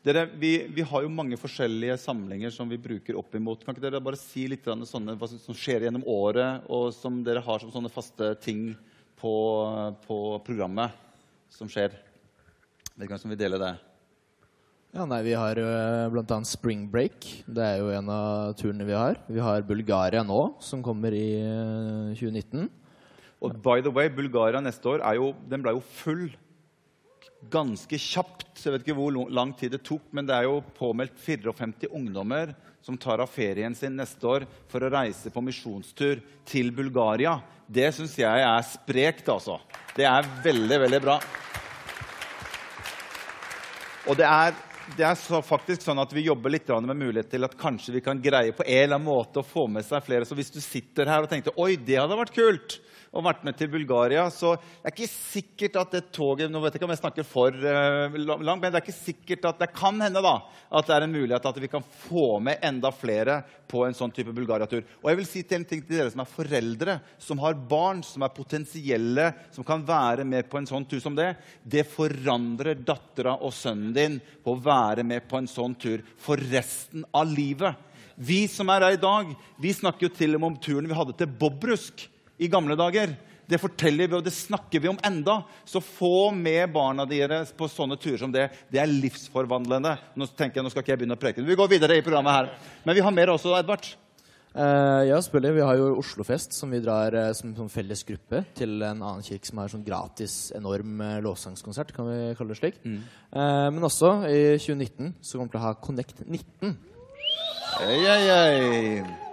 Dere, 0.00 0.24
vi, 0.40 0.54
vi 0.72 0.84
har 0.88 1.04
jo 1.04 1.12
mange 1.12 1.36
forskjellige 1.36 1.98
samlinger 2.00 2.52
som 2.54 2.70
vi 2.70 2.78
bruker 2.80 3.18
opp 3.20 3.34
imot. 3.36 3.66
Kan 3.66 3.76
ikke 3.76 3.84
dere 3.84 4.00
bare 4.00 4.16
si 4.16 4.46
litt 4.48 4.64
sånne, 4.64 5.18
hva 5.20 5.28
som, 5.28 5.56
skjer 5.56 5.84
gjennom 5.84 6.06
året, 6.08 6.64
og 6.72 6.88
som 6.96 7.20
dere 7.26 7.44
har 7.44 7.60
som 7.60 7.72
sånne 7.74 7.92
faste 7.92 8.32
ting 8.40 8.70
på, 9.20 9.34
på 10.06 10.18
programmet 10.46 10.96
som 11.52 11.68
skjer? 11.68 11.92
Vet 12.94 13.04
ikke 13.04 13.12
hvem 13.12 13.22
som 13.26 13.34
vil 13.34 13.42
dele 13.44 13.60
det? 13.60 13.74
Ja, 14.90 15.04
nei, 15.06 15.20
Vi 15.22 15.36
har 15.38 15.54
uh, 15.54 16.10
bl.a. 16.10 16.36
Spring 16.42 16.88
Break. 16.90 17.22
Det 17.46 17.62
er 17.62 17.78
jo 17.78 17.92
en 17.94 18.08
av 18.10 18.56
turene 18.58 18.82
vi 18.88 18.96
har. 18.96 19.20
Vi 19.30 19.38
har 19.38 19.62
Bulgaria 19.62 20.24
nå, 20.26 20.40
som 20.58 20.80
kommer 20.82 21.14
i 21.14 21.28
eh, 21.38 22.16
2019. 22.18 22.64
Og 23.40 23.54
by 23.62 23.78
the 23.86 23.92
way, 23.94 24.10
Bulgaria 24.10 24.58
neste 24.58 24.90
år 24.90 25.04
er 25.06 25.20
jo, 25.20 25.28
den 25.46 25.62
ble 25.62 25.76
jo 25.76 25.84
full 26.02 26.24
ganske 27.54 28.00
kjapt. 28.02 28.48
Jeg 28.58 28.74
vet 28.74 28.82
ikke 28.82 28.96
hvor 28.98 29.14
lang 29.30 29.52
tid 29.56 29.76
det 29.76 29.84
tok, 29.86 30.08
men 30.10 30.26
det 30.26 30.34
er 30.36 30.48
jo 30.48 30.58
påmeldt 30.76 31.14
54 31.22 31.92
ungdommer 31.94 32.50
som 32.82 32.98
tar 32.98 33.22
av 33.22 33.30
ferien 33.30 33.76
sin 33.78 33.94
neste 33.96 34.26
år 34.26 34.46
for 34.72 34.82
å 34.82 34.90
reise 34.90 35.30
på 35.30 35.44
misjonstur 35.44 36.18
til 36.48 36.72
Bulgaria. 36.74 37.36
Det 37.70 37.92
syns 37.94 38.16
jeg 38.18 38.42
er 38.42 38.66
sprekt, 38.66 39.30
altså. 39.30 39.60
Det 39.94 40.08
er 40.08 40.26
veldig, 40.42 40.80
veldig 40.88 41.00
bra. 41.06 41.16
Og 44.10 44.18
det 44.18 44.26
er, 44.26 44.58
det 44.96 45.06
er 45.06 45.16
så 45.18 45.40
faktisk 45.44 45.84
sånn 45.84 46.00
at 46.02 46.12
vi 46.14 46.26
jobber 46.26 46.52
litt 46.52 46.68
med 46.82 46.98
mulighet 46.98 47.30
til 47.32 47.46
at 47.46 47.56
kanskje 47.58 47.94
vi 47.96 48.02
kan 48.04 48.20
greie 48.22 48.54
på 48.56 48.64
en 48.66 48.84
eller 48.84 48.98
annen 48.98 49.08
måte 49.08 49.42
å 49.42 49.46
få 49.46 49.66
med 49.70 49.86
seg 49.86 50.04
flere. 50.06 50.26
Så 50.28 50.36
hvis 50.38 50.52
du 50.52 50.60
sitter 50.62 51.10
her 51.10 51.24
og 51.24 51.30
tenkte 51.30 51.54
oi, 51.60 51.74
det 51.76 52.00
hadde 52.00 52.18
vært 52.18 52.34
kult, 52.36 52.80
og 53.10 53.24
vært 53.26 53.42
med 53.46 53.56
til 53.58 53.70
Bulgaria, 53.72 54.28
så 54.30 54.52
det 54.54 54.86
er 54.86 54.94
ikke 54.94 55.10
sikkert 55.10 55.78
at 55.80 55.94
det 55.96 56.02
toget 56.14 56.50
Nå 56.50 56.60
vet 56.62 56.74
jeg 56.74 56.80
ikke 56.80 56.86
om 56.86 56.92
jeg 56.94 57.00
snakker 57.00 57.26
for 57.26 57.54
uh, 57.54 58.18
langt, 58.20 58.62
men 58.62 58.68
det 58.70 58.78
er 58.78 58.84
ikke 58.84 58.94
sikkert 58.94 59.48
at 59.50 59.62
det 59.62 59.70
kan 59.74 59.98
hende 59.98 60.22
da, 60.22 60.36
at 60.70 60.86
det 60.86 60.94
er 60.94 61.06
en 61.06 61.16
mulighet 61.16 61.48
at 61.50 61.58
vi 61.62 61.70
kan 61.72 61.86
få 62.06 62.38
med 62.44 62.62
enda 62.66 62.92
flere 62.94 63.40
på 63.70 63.82
en 63.86 63.94
sånn 63.94 64.14
type 64.14 64.34
Bulgaria-tur. 64.34 64.82
Og 65.02 65.10
jeg 65.10 65.18
vil 65.18 65.28
si 65.28 65.42
til 65.42 65.60
en 65.60 65.66
ting 65.72 65.82
til 65.82 65.98
dere 65.98 66.12
som 66.12 66.22
er 66.22 66.30
foreldre, 66.30 66.96
som 67.22 67.42
har 67.42 67.58
barn, 67.70 68.02
som 68.06 68.24
er 68.26 68.34
potensielle, 68.34 69.26
som 69.54 69.66
kan 69.66 69.82
være 69.86 70.26
med 70.26 70.48
på 70.50 70.58
en 70.60 70.70
sånn 70.70 70.86
tur 70.90 71.02
som 71.02 71.18
det. 71.18 71.32
Det 71.62 71.86
forandrer 71.90 72.78
dattera 72.78 73.36
og 73.38 73.54
sønnen 73.54 73.94
din 73.94 74.18
på 74.42 74.54
å 74.54 74.62
være 74.62 74.79
med 75.06 75.26
på 75.30 75.38
en 75.40 75.48
sånn 75.50 75.74
tur 75.78 76.04
for 76.20 76.40
resten 76.50 77.06
av 77.14 77.28
livet. 77.30 77.76
Vi 78.20 78.44
som 78.52 78.68
er 78.68 78.84
her 78.84 78.98
i 78.98 79.00
dag, 79.00 79.30
vi 79.56 79.72
snakker 79.72 80.08
jo 80.08 80.12
til 80.12 80.36
og 80.36 80.42
med 80.42 80.52
om 80.52 80.60
turen 80.60 80.88
vi 80.88 80.96
hadde 80.96 81.16
til 81.16 81.30
Bobrusk 81.40 82.04
i 82.40 82.48
gamle 82.52 82.76
dager. 82.76 83.14
Det 83.50 83.58
forteller 83.58 84.06
vi, 84.06 84.18
og 84.18 84.26
det 84.26 84.34
snakker 84.34 84.82
vi 84.82 84.90
om 84.92 85.00
enda. 85.06 85.40
Så 85.66 85.82
få 85.82 86.30
med 86.34 86.70
barna 86.74 87.06
deres 87.08 87.50
på 87.56 87.66
sånne 87.70 87.96
turer 87.98 88.20
som 88.20 88.34
det. 88.34 88.46
Det 88.70 88.78
er 88.78 88.90
livsforvandlende. 88.90 89.96
Nå 90.14 90.28
tenker 90.38 90.60
jeg, 90.60 90.66
nå 90.66 90.70
skal 90.70 90.84
ikke 90.84 90.94
jeg 90.94 91.00
begynne 91.02 91.16
å 91.18 91.22
preke. 91.24 91.42
Vi 91.42 91.58
går 91.58 91.72
videre 91.72 91.96
i 91.98 92.04
programmet 92.04 92.36
her. 92.36 92.52
Men 92.84 92.98
vi 92.98 93.02
har 93.02 93.16
mer 93.16 93.32
også, 93.34 93.56
Edvard. 93.58 93.88
Uh, 94.50 95.06
ja, 95.06 95.14
selvfølgelig. 95.22 95.54
Vi 95.54 95.66
har 95.68 95.78
jo 95.78 95.88
Oslofest, 96.00 96.56
som 96.58 96.72
vi 96.74 96.80
drar 96.82 97.14
uh, 97.14 97.30
som, 97.38 97.52
som 97.54 97.70
felles 97.70 98.02
gruppe 98.06 98.42
til 98.58 98.82
en 98.82 98.98
annen 98.98 99.22
kirke 99.22 99.46
som 99.46 99.60
har 99.62 99.70
sånn 99.70 99.86
gratis, 99.86 100.50
enorm 100.58 100.98
uh, 100.98 101.20
lovsangskonsert, 101.22 101.94
kan 101.94 102.08
vi 102.10 102.18
kalle 102.34 102.50
det 102.50 102.58
slik. 102.58 102.80
Mm. 102.82 103.00
men 103.76 103.86
også 103.86 104.10
i 104.26 104.58
2019 104.58 105.14
så 105.22 105.38
kommer 105.38 105.52
vi 105.52 105.54
til 105.54 105.60
å 105.60 105.66
ha 105.68 105.74
Connect 105.78 106.24
19. 106.26 106.78
Hey, 107.78 108.00
hey, 108.02 108.24
hey. 108.26 109.28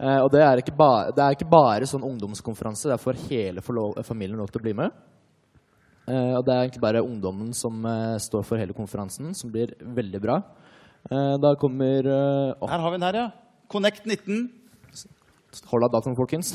Uh, 0.00 0.22
og 0.24 0.30
det 0.32 0.40
er, 0.40 0.62
ba, 0.72 1.10
det 1.12 1.20
er, 1.20 1.34
ikke 1.36 1.50
bare 1.50 1.88
sånn 1.88 2.06
ungdomskonferanse. 2.06 2.88
Det 2.88 2.94
er 2.94 3.02
for 3.02 3.18
hele 3.28 3.64
familien 4.06 4.38
lov 4.40 4.48
til 4.48 4.62
å 4.62 4.64
bli 4.64 4.76
med. 4.78 4.94
Uh, 6.06 6.38
og 6.38 6.46
det 6.46 6.54
er 6.54 6.62
egentlig 6.62 6.84
bare 6.86 7.02
ungdommen 7.04 7.50
som 7.56 7.82
uh, 7.84 8.14
står 8.22 8.46
for 8.46 8.62
hele 8.62 8.76
konferansen, 8.76 9.34
som 9.36 9.52
blir 9.52 9.74
veldig 9.82 10.22
bra. 10.22 10.40
da 11.10 11.54
kommer. 11.56 12.06
Her 12.06 12.80
har 12.80 12.90
vi 12.90 12.96
den 12.96 13.06
her, 13.08 13.18
ja. 13.18 13.28
Connect 13.68 14.06
19. 14.06 14.59
Hold 15.70 15.88
av 15.88 15.94
datoen, 15.96 16.18
folkens. 16.18 16.54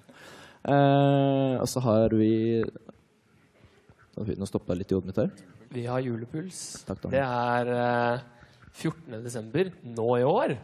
og 1.62 1.66
så 1.68 1.82
har 1.86 2.16
vi 2.16 2.32
Nå 4.20 4.46
stoppa 4.48 4.74
litt 4.76 4.90
i 4.92 4.96
hodet 4.96 5.08
mitt 5.08 5.20
her. 5.22 5.30
Vi 5.72 5.86
har 5.86 6.02
julepuls. 6.04 6.82
Takk, 6.84 7.06
det 7.12 7.22
er 7.22 7.70
14. 8.74 9.20
desember 9.24 9.70
nå 9.86 10.08
i 10.18 10.26
år. 10.26 10.56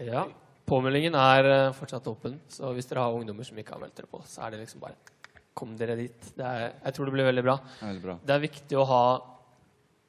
Ja. 0.00 0.24
Påmeldingen 0.66 1.14
er 1.14 1.46
eh, 1.46 1.74
fortsatt 1.76 2.06
åpen, 2.10 2.40
så 2.50 2.72
hvis 2.74 2.88
dere 2.90 3.04
har 3.04 3.14
ungdommer 3.14 3.46
som 3.46 3.58
ikke 3.60 3.76
har 3.76 3.82
meldt 3.82 4.00
dere 4.00 4.10
på, 4.10 4.18
så 4.26 4.46
er 4.46 4.54
det 4.54 4.64
liksom 4.64 4.82
bare 4.82 4.98
Kom 5.56 5.70
dere 5.72 5.94
dit. 5.96 6.24
Er, 6.36 6.74
jeg 6.82 6.92
tror 6.92 7.08
det 7.08 7.12
blir 7.14 7.24
veldig 7.24 7.42
bra. 7.46 7.54
veldig 7.80 8.00
bra. 8.02 8.14
Det 8.28 8.32
er 8.34 8.42
viktig 8.42 8.76
å 8.76 8.82
ha 8.90 9.04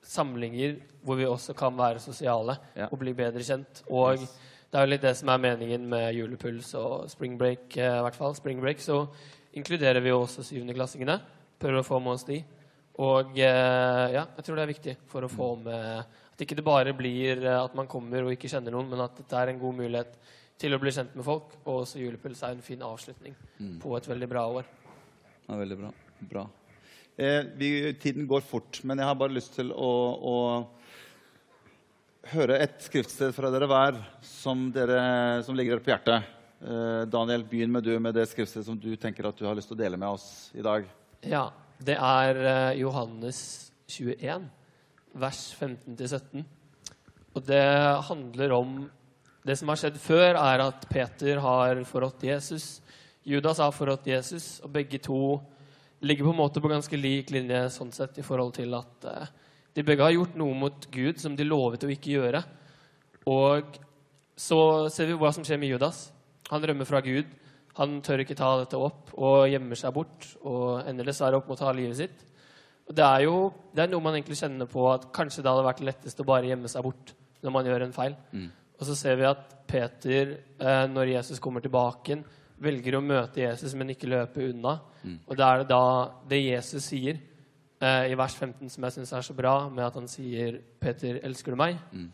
samlinger 0.03 0.73
hvor 1.07 1.15
vi 1.15 1.23
også 1.23 1.53
kan 1.55 1.71
være 1.77 2.01
sosiale 2.03 2.57
ja. 2.75 2.89
og 2.89 2.99
bli 2.99 3.13
bedre 3.15 3.45
kjent. 3.47 3.79
Og 3.87 4.25
yes. 4.25 4.33
Det 4.67 4.77
er 4.77 4.83
jo 4.83 4.91
litt 4.91 5.03
det 5.05 5.13
som 5.15 5.31
er 5.31 5.39
meningen 5.39 5.85
med 5.87 6.09
julepuls 6.17 6.73
og 6.79 7.07
spring 7.11 7.37
break. 7.39 7.71
Eh, 7.79 7.97
i 7.99 8.03
hvert 8.03 8.17
fall. 8.19 8.35
Spring 8.35 8.59
break 8.63 8.83
så 8.83 9.05
inkluderer 9.55 10.03
vi 10.03 10.11
jo 10.11 10.21
også 10.25 10.43
syvendeklassingene. 10.43 11.17
Prøver 11.57 11.81
å 11.81 11.87
få 11.87 12.01
med 12.03 12.17
oss 12.17 12.27
de. 12.27 12.41
Og 13.03 13.39
eh, 13.39 14.05
ja, 14.17 14.25
jeg 14.35 14.43
tror 14.43 14.59
det 14.59 14.65
er 14.65 14.73
viktig 14.73 14.95
for 15.07 15.23
å 15.23 15.29
få 15.31 15.51
med 15.61 16.15
At 16.33 16.41
ikke 16.41 16.57
det 16.57 16.65
bare 16.65 16.93
blir 16.97 17.43
at 17.49 17.75
man 17.77 17.87
kommer 17.89 18.25
og 18.25 18.33
ikke 18.33 18.49
kjenner 18.51 18.73
noen, 18.73 18.89
men 18.91 19.01
at 19.01 19.15
dette 19.17 19.39
er 19.39 19.49
en 19.49 19.61
god 19.61 19.77
mulighet 19.79 20.17
til 20.61 20.75
å 20.75 20.79
bli 20.81 20.91
kjent 20.93 21.15
med 21.17 21.25
folk. 21.25 21.55
Og 21.63 21.83
også 21.85 22.01
julepuls 22.01 22.43
er 22.43 22.53
en 22.53 22.65
fin 22.65 22.83
avslutning 22.85 23.33
mm. 23.57 23.77
på 23.81 23.95
et 23.97 24.09
veldig 24.11 24.29
bra 24.29 24.45
år. 24.59 24.69
Ja, 25.47 25.57
veldig 25.57 25.79
bra. 25.79 25.93
bra. 26.33 26.43
Eh, 27.17 27.39
vi, 27.57 27.71
tiden 27.97 28.27
går 28.29 28.43
fort, 28.45 28.83
men 28.83 28.99
jeg 28.99 29.09
har 29.09 29.17
bare 29.17 29.33
lyst 29.33 29.55
til 29.57 29.71
å, 29.73 29.93
å 30.21 30.35
høre 32.31 32.57
et 32.63 32.81
skriftsted 32.83 33.31
fra 33.35 33.51
dere 33.53 33.67
hver 33.69 33.97
som, 34.25 34.67
dere, 34.73 35.43
som 35.45 35.55
ligger 35.55 35.77
dere 35.77 35.85
på 35.85 35.93
hjertet. 35.93 36.33
Eh, 36.57 37.03
Daniel, 37.11 37.45
begynn 37.47 37.71
med 37.71 37.85
du 37.85 37.93
med 38.01 38.15
det 38.17 38.25
skriftstedet 38.31 38.67
som 38.67 38.77
du 38.81 38.89
tenker 38.99 39.29
at 39.29 39.37
du 39.37 39.45
har 39.47 39.55
lyst 39.57 39.69
til 39.71 39.77
å 39.77 39.81
dele 39.83 39.99
med 39.99 40.17
oss 40.17 40.49
i 40.57 40.65
dag. 40.65 40.87
Ja, 41.27 41.47
det 41.79 41.95
er 41.95 42.41
eh, 42.41 42.79
Johannes 42.81 43.39
21, 43.93 44.47
vers 45.21 45.41
15-17. 45.59 46.45
Og 47.37 47.45
det 47.45 47.65
handler 48.09 48.55
om 48.57 48.77
det 49.47 49.55
som 49.59 49.69
har 49.71 49.79
skjedd 49.79 49.99
før, 50.01 50.35
er 50.35 50.65
at 50.65 50.87
Peter 50.89 51.39
har 51.43 51.83
forrådt 51.87 52.25
Jesus. 52.27 52.81
Judas 53.27 53.61
har 53.63 53.75
forrådt 53.75 54.09
Jesus, 54.09 54.57
og 54.65 54.73
begge 54.73 54.99
to 55.03 55.37
ligger 56.03 56.27
på 56.27 56.33
en 56.33 56.41
måte 56.41 56.61
på 56.61 56.71
ganske 56.71 56.99
lik 56.99 57.31
linje 57.33 57.67
sånn 57.73 57.93
sett 57.95 58.17
i 58.19 58.25
forhold 58.25 58.53
til 58.57 58.75
at 58.77 59.07
uh, 59.07 59.29
de 59.77 59.85
begge 59.85 60.01
har 60.01 60.15
gjort 60.15 60.37
noe 60.39 60.55
mot 60.57 60.87
Gud 60.89 61.19
som 61.21 61.35
de 61.37 61.45
lovet 61.45 61.83
å 61.85 61.91
ikke 61.93 62.15
gjøre. 62.15 62.41
Og 63.29 63.75
så 64.37 64.61
ser 64.93 65.11
vi 65.11 65.17
hva 65.19 65.29
som 65.35 65.45
skjer 65.45 65.59
med 65.61 65.69
Judas. 65.69 66.07
Han 66.49 66.65
rømmer 66.65 66.87
fra 66.89 67.01
Gud. 67.05 67.29
Han 67.77 67.99
tør 68.01 68.23
ikke 68.23 68.37
ta 68.37 68.55
dette 68.57 68.79
opp 68.81 69.11
og 69.13 69.45
gjemmer 69.51 69.77
seg 69.77 69.93
bort 69.93 70.31
og 70.41 70.87
ender 70.89 71.05
dessverre 71.05 71.37
opp 71.37 71.45
med 71.45 71.59
å 71.59 71.61
ta 71.61 71.73
livet 71.77 71.99
sitt. 71.99 72.23
Og 72.87 72.95
det 72.97 73.05
er 73.05 73.27
jo 73.27 73.35
det 73.75 73.83
er 73.83 73.91
noe 73.91 74.01
man 74.01 74.17
egentlig 74.17 74.39
kjenner 74.39 74.69
på 74.71 74.87
at 74.89 75.11
kanskje 75.13 75.43
det 75.43 75.51
hadde 75.51 75.67
vært 75.67 75.85
lettest 75.85 76.23
å 76.23 76.25
bare 76.25 76.49
gjemme 76.49 76.71
seg 76.71 76.87
bort 76.87 77.13
når 77.45 77.53
man 77.53 77.69
gjør 77.69 77.85
en 77.85 77.93
feil. 77.93 78.17
Mm. 78.33 78.49
Og 78.79 78.89
så 78.89 78.97
ser 78.97 79.19
vi 79.19 79.29
at 79.29 79.45
Peter, 79.69 80.37
eh, 80.57 80.85
når 80.89 81.13
Jesus 81.17 81.41
kommer 81.43 81.61
tilbake, 81.61 82.17
velger 82.63 82.97
å 82.97 83.05
møte 83.05 83.43
Jesus, 83.43 83.75
men 83.77 83.93
ikke 83.93 84.09
løpe 84.09 84.47
unna. 84.49 84.79
Mm. 85.03 85.19
Og 85.27 85.37
det 85.37 85.45
er 85.45 85.61
det 85.61 85.69
da 85.69 85.83
det 86.29 86.41
Jesus 86.41 86.89
sier 86.89 87.19
i 87.81 88.15
vers 88.17 88.33
15, 88.33 88.69
som 88.73 88.85
jeg 88.87 88.95
syns 88.95 89.11
er 89.13 89.21
så 89.21 89.35
bra, 89.37 89.69
med 89.69 89.85
at 89.85 89.93
han 89.93 90.07
sier 90.09 90.61
'Peter, 90.81 91.19
elsker 91.23 91.53
du 91.53 91.57
meg?' 91.57 91.77
Mm. 91.93 92.11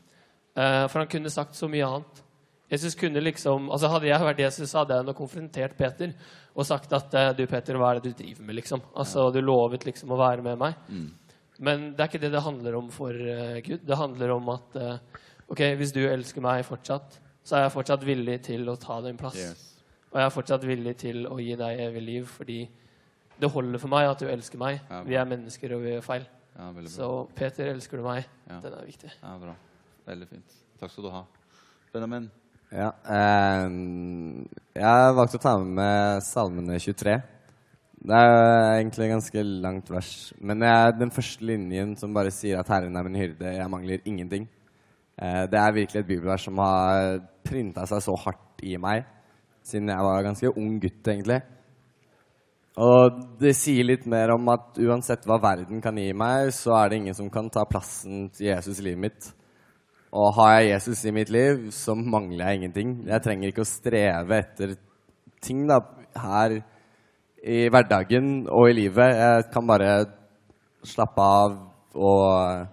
Eh, 0.58 0.88
for 0.88 1.00
han 1.00 1.08
kunne 1.08 1.30
sagt 1.30 1.56
så 1.56 1.70
mye 1.70 1.86
annet. 1.88 2.22
Jesus 2.70 2.96
kunne 2.96 3.22
liksom, 3.22 3.70
altså 3.72 3.88
Hadde 3.88 4.08
jeg 4.08 4.20
vært 4.20 4.40
Jesus, 4.40 4.74
hadde 4.74 4.96
jeg 4.96 5.06
nok 5.06 5.18
konfrontert 5.18 5.78
Peter 5.78 6.14
og 6.56 6.66
sagt 6.66 6.94
at 6.94 7.14
eh, 7.14 7.34
'Du, 7.34 7.46
Peter, 7.48 7.76
hva 7.76 7.92
er 7.92 8.00
det 8.00 8.12
du 8.12 8.24
driver 8.24 8.44
med?' 8.44 8.56
liksom? 8.56 8.82
Altså, 8.96 9.32
Du 9.32 9.42
lovet 9.42 9.86
liksom 9.86 10.12
å 10.12 10.18
være 10.18 10.42
med 10.42 10.58
meg. 10.58 10.76
Mm. 10.90 11.12
Men 11.60 11.92
det 11.92 12.00
er 12.00 12.08
ikke 12.08 12.22
det 12.22 12.32
det 12.32 12.44
handler 12.44 12.76
om 12.76 12.90
for 12.92 13.14
Gud. 13.62 13.80
Det 13.86 13.98
handler 13.98 14.32
om 14.32 14.50
at 14.50 15.00
Ok, 15.50 15.60
hvis 15.78 15.92
du 15.94 16.00
elsker 16.08 16.42
meg 16.42 16.64
fortsatt, 16.66 17.20
så 17.44 17.58
er 17.58 17.66
jeg 17.66 17.74
fortsatt 17.76 18.06
villig 18.08 18.40
til 18.48 18.70
å 18.70 18.78
ta 18.80 19.02
din 19.02 19.18
plass. 19.20 19.36
Yes. 19.38 19.76
Og 20.12 20.20
jeg 20.20 20.26
er 20.26 20.34
fortsatt 20.34 20.66
villig 20.66 20.94
til 20.98 21.28
å 21.28 21.38
gi 21.42 21.56
deg 21.60 21.82
evig 21.84 22.02
liv, 22.02 22.26
fordi 22.26 22.70
det 23.42 23.50
holder 23.52 23.82
for 23.82 23.92
meg 23.92 24.08
at 24.10 24.22
du 24.22 24.30
elsker 24.30 24.62
meg. 24.62 24.80
Ja, 24.90 25.02
vi 25.08 25.18
er 25.20 25.28
mennesker, 25.30 25.76
og 25.76 25.84
vi 25.84 25.94
gjør 25.96 26.06
feil. 26.06 26.26
Ja, 26.54 26.70
så 26.94 27.10
Peter, 27.36 27.72
elsker 27.74 27.98
du 27.98 28.06
meg? 28.06 28.28
Ja. 28.50 28.60
Den 28.62 28.78
er 28.78 28.86
viktig. 28.86 29.12
Ja, 29.22 29.34
bra. 29.42 29.56
Veldig 30.06 30.28
fint. 30.30 30.58
Takk 30.80 30.94
skal 30.94 31.08
du 31.08 31.12
ha. 31.14 31.24
Benjamin? 31.94 32.30
Ja, 32.74 32.90
eh, 33.16 33.68
jeg 34.78 35.16
valgte 35.18 35.40
å 35.40 35.44
ta 35.44 35.56
med 35.62 35.76
meg 35.78 36.24
Salmene 36.26 36.80
23. 36.82 37.16
Det 38.04 38.20
er 38.20 38.80
egentlig 38.82 39.10
ganske 39.14 39.44
langt 39.64 39.90
vers. 39.94 40.12
Men 40.42 40.66
jeg, 40.66 40.98
den 41.00 41.14
første 41.16 41.48
linjen 41.48 41.96
som 41.98 42.14
bare 42.14 42.34
sier 42.36 42.60
at 42.60 42.68
'Herren 42.68 42.98
er 42.98 43.04
min 43.04 43.22
hyrde, 43.22 43.56
jeg 43.56 43.70
mangler 43.70 44.04
ingenting'. 44.06 44.48
Eh, 45.18 45.46
det 45.48 45.60
er 45.60 45.72
virkelig 45.72 46.00
et 46.00 46.08
bibelvers 46.08 46.42
som 46.42 46.58
har 46.58 47.20
printa 47.46 47.86
seg 47.86 48.02
så 48.02 48.16
hardt 48.18 48.64
i 48.64 48.78
meg 48.78 49.06
siden 49.64 49.92
jeg 49.92 50.06
var 50.06 50.26
ganske 50.26 50.58
ung 50.58 50.80
gutt, 50.82 51.08
egentlig. 51.08 51.40
Og 52.82 53.20
det 53.38 53.54
sier 53.54 53.86
litt 53.86 54.06
mer 54.10 54.34
om 54.34 54.48
at 54.50 54.80
uansett 54.82 55.28
hva 55.30 55.38
verden 55.42 55.82
kan 55.82 55.98
gi 56.00 56.10
meg, 56.18 56.50
så 56.56 56.74
er 56.80 56.90
det 56.90 57.02
ingen 57.04 57.18
som 57.18 57.30
kan 57.34 57.52
ta 57.54 57.68
plassen 57.70 58.28
til 58.34 58.50
Jesus 58.50 58.82
i 58.82 58.88
livet 58.88 59.04
mitt. 59.04 59.30
Og 60.14 60.34
har 60.38 60.60
jeg 60.60 60.72
Jesus 60.72 61.04
i 61.06 61.14
mitt 61.14 61.30
liv, 61.34 61.68
så 61.74 61.96
mangler 61.98 62.48
jeg 62.48 62.62
ingenting. 62.62 62.96
Jeg 63.10 63.26
trenger 63.26 63.50
ikke 63.50 63.66
å 63.66 63.70
streve 63.70 64.40
etter 64.42 64.76
ting 65.44 65.66
da, 65.70 65.80
her 66.18 66.60
i 67.44 67.64
hverdagen 67.74 68.48
og 68.50 68.70
i 68.70 68.78
livet. 68.78 69.18
Jeg 69.22 69.48
kan 69.54 69.70
bare 69.70 69.94
slappe 70.86 71.26
av 71.26 71.58
og 71.94 72.68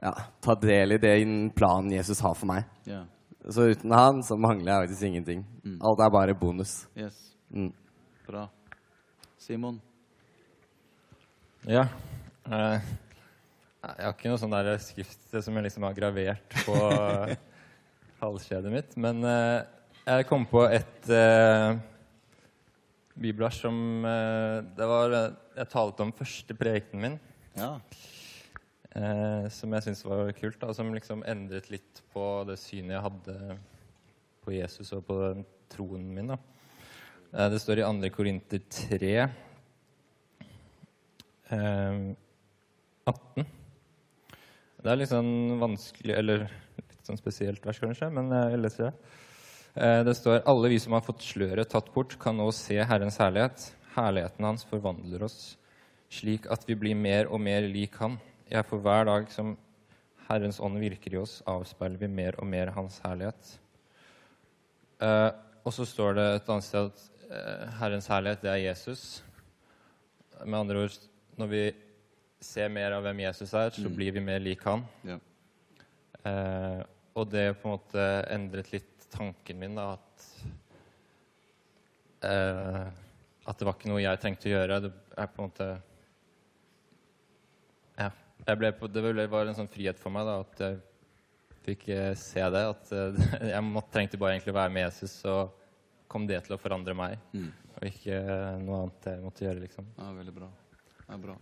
ja, 0.00 0.12
ta 0.40 0.56
del 0.60 0.96
i 0.96 1.00
den 1.02 1.34
planen 1.56 1.92
Jesus 1.92 2.22
har 2.24 2.36
for 2.36 2.48
meg. 2.52 2.68
Yeah. 2.88 3.04
Så 3.48 3.70
uten 3.72 3.92
han 3.96 4.22
så 4.24 4.36
mangler 4.40 4.72
jeg 4.72 4.86
faktisk 4.86 5.08
ingenting. 5.08 5.44
Mm. 5.64 5.76
Alt 5.84 6.04
er 6.04 6.12
bare 6.12 6.36
bonus. 6.36 6.86
Yes. 6.96 7.16
Mm. 7.52 7.72
Bra. 8.28 8.48
Simon? 9.40 9.78
Ja. 11.64 11.86
Uh, 12.44 12.76
jeg 13.80 14.04
har 14.04 14.12
ikke 14.12 14.28
noe 14.28 14.40
sånn 14.42 14.52
der 14.52 14.74
skrift 14.84 15.32
som 15.32 15.56
jeg 15.56 15.64
liksom 15.64 15.86
har 15.88 15.96
gravert 15.96 16.56
på 16.66 16.76
halskjedet 18.22 18.72
mitt. 18.74 18.92
Men 19.00 19.24
uh, 19.24 19.64
jeg 20.04 20.28
kom 20.28 20.44
på 20.50 20.66
et 20.68 21.08
uh, 21.08 21.72
bibelvers 23.16 23.62
som 23.64 23.76
Det 24.76 24.86
var 24.88 25.12
Jeg 25.12 25.68
talte 25.72 26.04
om 26.04 26.12
første 26.16 26.56
prekenen 26.56 27.02
min. 27.04 27.18
Ja. 27.56 27.74
eh, 28.94 29.48
som 29.52 29.72
jeg 29.72 29.86
syntes 29.86 30.04
var 30.04 30.30
kult. 30.36 30.60
Da, 30.60 30.72
som 30.76 30.92
liksom 30.94 31.24
endret 31.28 31.70
litt 31.72 32.02
på 32.12 32.26
det 32.48 32.58
synet 32.60 32.96
jeg 32.96 33.04
hadde 33.08 33.58
på 34.44 34.54
Jesus 34.54 34.92
og 34.96 35.04
på 35.08 35.18
troen 35.72 36.06
min. 36.14 36.32
Da. 36.34 36.38
Eh, 37.32 37.50
det 37.50 37.60
står 37.62 37.78
i 37.78 37.86
2. 37.86 38.10
Korinter 38.10 38.58
3, 38.70 39.12
eh, 41.50 41.98
18. 43.06 43.46
Det 44.80 44.90
er 44.90 44.96
litt 44.96 45.10
sånn 45.10 45.58
vanskelig 45.60 46.14
Eller 46.16 46.44
litt 46.46 47.06
sånn 47.06 47.20
spesielt 47.20 47.64
vers, 47.66 47.78
kanskje, 47.78 48.10
men 48.10 48.30
jeg 48.32 48.60
leser 48.60 48.88
det. 48.88 48.92
Eh, 49.76 50.02
det 50.04 50.16
står 50.16 50.42
alle 50.46 50.68
vi 50.72 50.78
som 50.82 50.92
har 50.96 51.04
fått 51.06 51.22
sløret 51.22 51.70
tatt 51.70 51.92
bort, 51.94 52.18
kan 52.18 52.36
nå 52.36 52.50
se 52.52 52.78
Herrens 52.82 53.18
herlighet. 53.18 53.72
Herligheten 53.94 54.44
hans 54.44 54.64
forvandler 54.64 55.22
oss 55.26 55.56
slik 56.10 56.48
at 56.50 56.66
vi 56.66 56.74
blir 56.74 56.98
mer 56.98 57.30
og 57.30 57.40
mer 57.40 57.62
lik 57.70 57.94
Han. 58.02 58.18
Jeg 58.50 58.66
for 58.66 58.82
hver 58.82 59.06
dag 59.06 59.30
som 59.30 59.54
Herrens 60.28 60.60
ånd 60.60 60.78
virker 60.82 61.14
i 61.14 61.20
oss, 61.20 61.40
avspeiler 61.46 61.98
vi 61.98 62.08
mer 62.10 62.38
og 62.38 62.46
mer 62.46 62.72
Hans 62.74 62.98
herlighet. 63.04 63.58
Eh, 65.00 65.30
og 65.64 65.72
så 65.72 65.86
står 65.86 66.14
det 66.18 66.26
et 66.34 66.50
annet 66.50 66.64
sted 66.66 66.90
at 66.90 67.00
eh, 67.00 67.19
Herrens 67.30 68.08
herlighet, 68.10 68.42
det 68.42 68.50
er 68.50 68.62
Jesus. 68.64 69.22
Med 70.44 70.58
andre 70.60 70.84
ord, 70.86 70.96
når 71.38 71.50
vi 71.52 71.62
ser 72.42 72.70
mer 72.72 72.96
av 72.96 73.04
hvem 73.04 73.20
Jesus 73.26 73.52
er, 73.54 73.70
så 73.70 73.84
Mm. 73.86 73.96
blir 73.96 74.12
vi 74.12 74.20
mer 74.24 74.40
lik 74.40 74.62
Han. 74.64 74.82
Ja. 75.04 75.18
Eh, 76.24 76.82
og 77.14 77.30
det 77.30 77.58
på 77.60 77.68
en 77.68 77.76
måte 77.78 78.06
endret 78.30 78.72
litt 78.72 79.06
tanken 79.10 79.58
min, 79.58 79.74
da, 79.76 79.92
at 79.92 80.26
eh, 82.22 82.90
At 83.46 83.58
det 83.58 83.64
var 83.66 83.74
ikke 83.74 83.88
noe 83.88 84.02
jeg 84.02 84.20
trengte 84.20 84.46
å 84.46 84.52
gjøre. 84.52 84.80
Det 84.84 84.92
er 85.18 85.26
på 85.26 85.42
en 85.42 85.48
måte 85.48 85.82
Ja. 87.98 88.10
På, 88.72 88.86
det 88.88 89.30
var 89.30 89.46
en 89.46 89.54
sånn 89.54 89.68
frihet 89.68 89.98
for 89.98 90.10
meg 90.10 90.24
da, 90.26 90.40
at 90.40 90.60
jeg 90.60 90.78
fikk 91.64 91.88
eh, 91.88 92.14
se 92.14 92.40
det. 92.40 92.62
At 92.74 92.92
eh, 92.92 93.48
jeg 93.54 93.62
måtte, 93.64 93.92
trengte 93.92 94.18
bare 94.20 94.36
egentlig 94.36 94.54
å 94.54 94.60
være 94.60 94.72
med 94.72 94.86
Jesus, 94.88 95.10
så 95.24 95.50
kom 96.10 96.26
det 96.28 96.42
til 96.46 96.56
å 96.56 96.60
forandre 96.60 96.94
meg. 96.98 97.20
Mm. 97.32 97.50
Og 97.76 97.86
ikke 97.88 98.18
eh, 98.18 98.56
noe 98.64 98.82
annet 98.84 99.08
jeg 99.12 99.22
måtte 99.24 99.46
gjøre, 99.46 99.62
liksom. 99.64 99.88
ja, 99.98 100.10
veldig 100.18 100.34
bra. 100.36 100.50
Ja, 101.06 101.18
bra. 101.20 101.36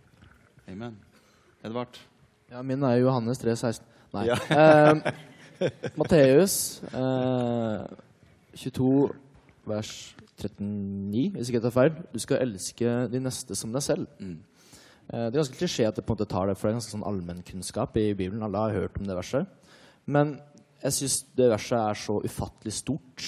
Amen. 0.69 0.99
Edvard? 1.65 1.97
Ja, 2.49 2.61
min 2.65 2.85
er 2.85 2.99
Johannes 3.01 3.41
3, 3.41 3.55
16. 3.57 3.89
Nei. 4.17 4.29
Ja. 4.31 4.39
Eh, 5.59 5.73
Matteus 5.99 6.53
eh, 6.95 7.81
22, 8.55 9.09
vers 9.67 9.89
39, 10.39 11.33
hvis 11.35 11.49
ikke 11.49 11.57
jeg 11.57 11.65
tar 11.65 11.73
feil. 11.75 11.97
Du 12.13 12.15
skal 12.23 12.45
elske 12.45 12.93
de 13.11 13.19
neste 13.19 13.57
som 13.59 13.73
deg 13.75 13.83
selv. 13.83 14.07
Mm. 14.23 14.37
Eh, 15.09 15.25
det 15.25 15.33
er 15.33 15.41
ganske 15.41 15.59
klisjé 15.59 15.89
at 15.89 15.99
det 15.99 16.05
på 16.07 16.13
en 16.13 16.19
måte 16.21 16.29
tar 16.31 16.47
det, 16.47 16.55
for 16.55 16.69
det 16.69 16.71
er 16.71 16.77
ganske 16.79 16.95
sånn 16.95 17.03
allmennkunnskap 17.11 17.99
i 17.99 18.05
Bibelen. 18.13 18.45
Alle 18.47 18.63
har 18.63 18.77
hørt 18.77 19.01
om 19.01 19.09
det 19.09 19.19
verset. 19.19 19.51
Men 20.07 20.37
jeg 20.79 20.95
syns 20.95 21.19
det 21.35 21.51
verset 21.51 21.79
er 21.81 21.99
så 22.05 22.19
ufattelig 22.23 22.77
stort, 22.79 23.27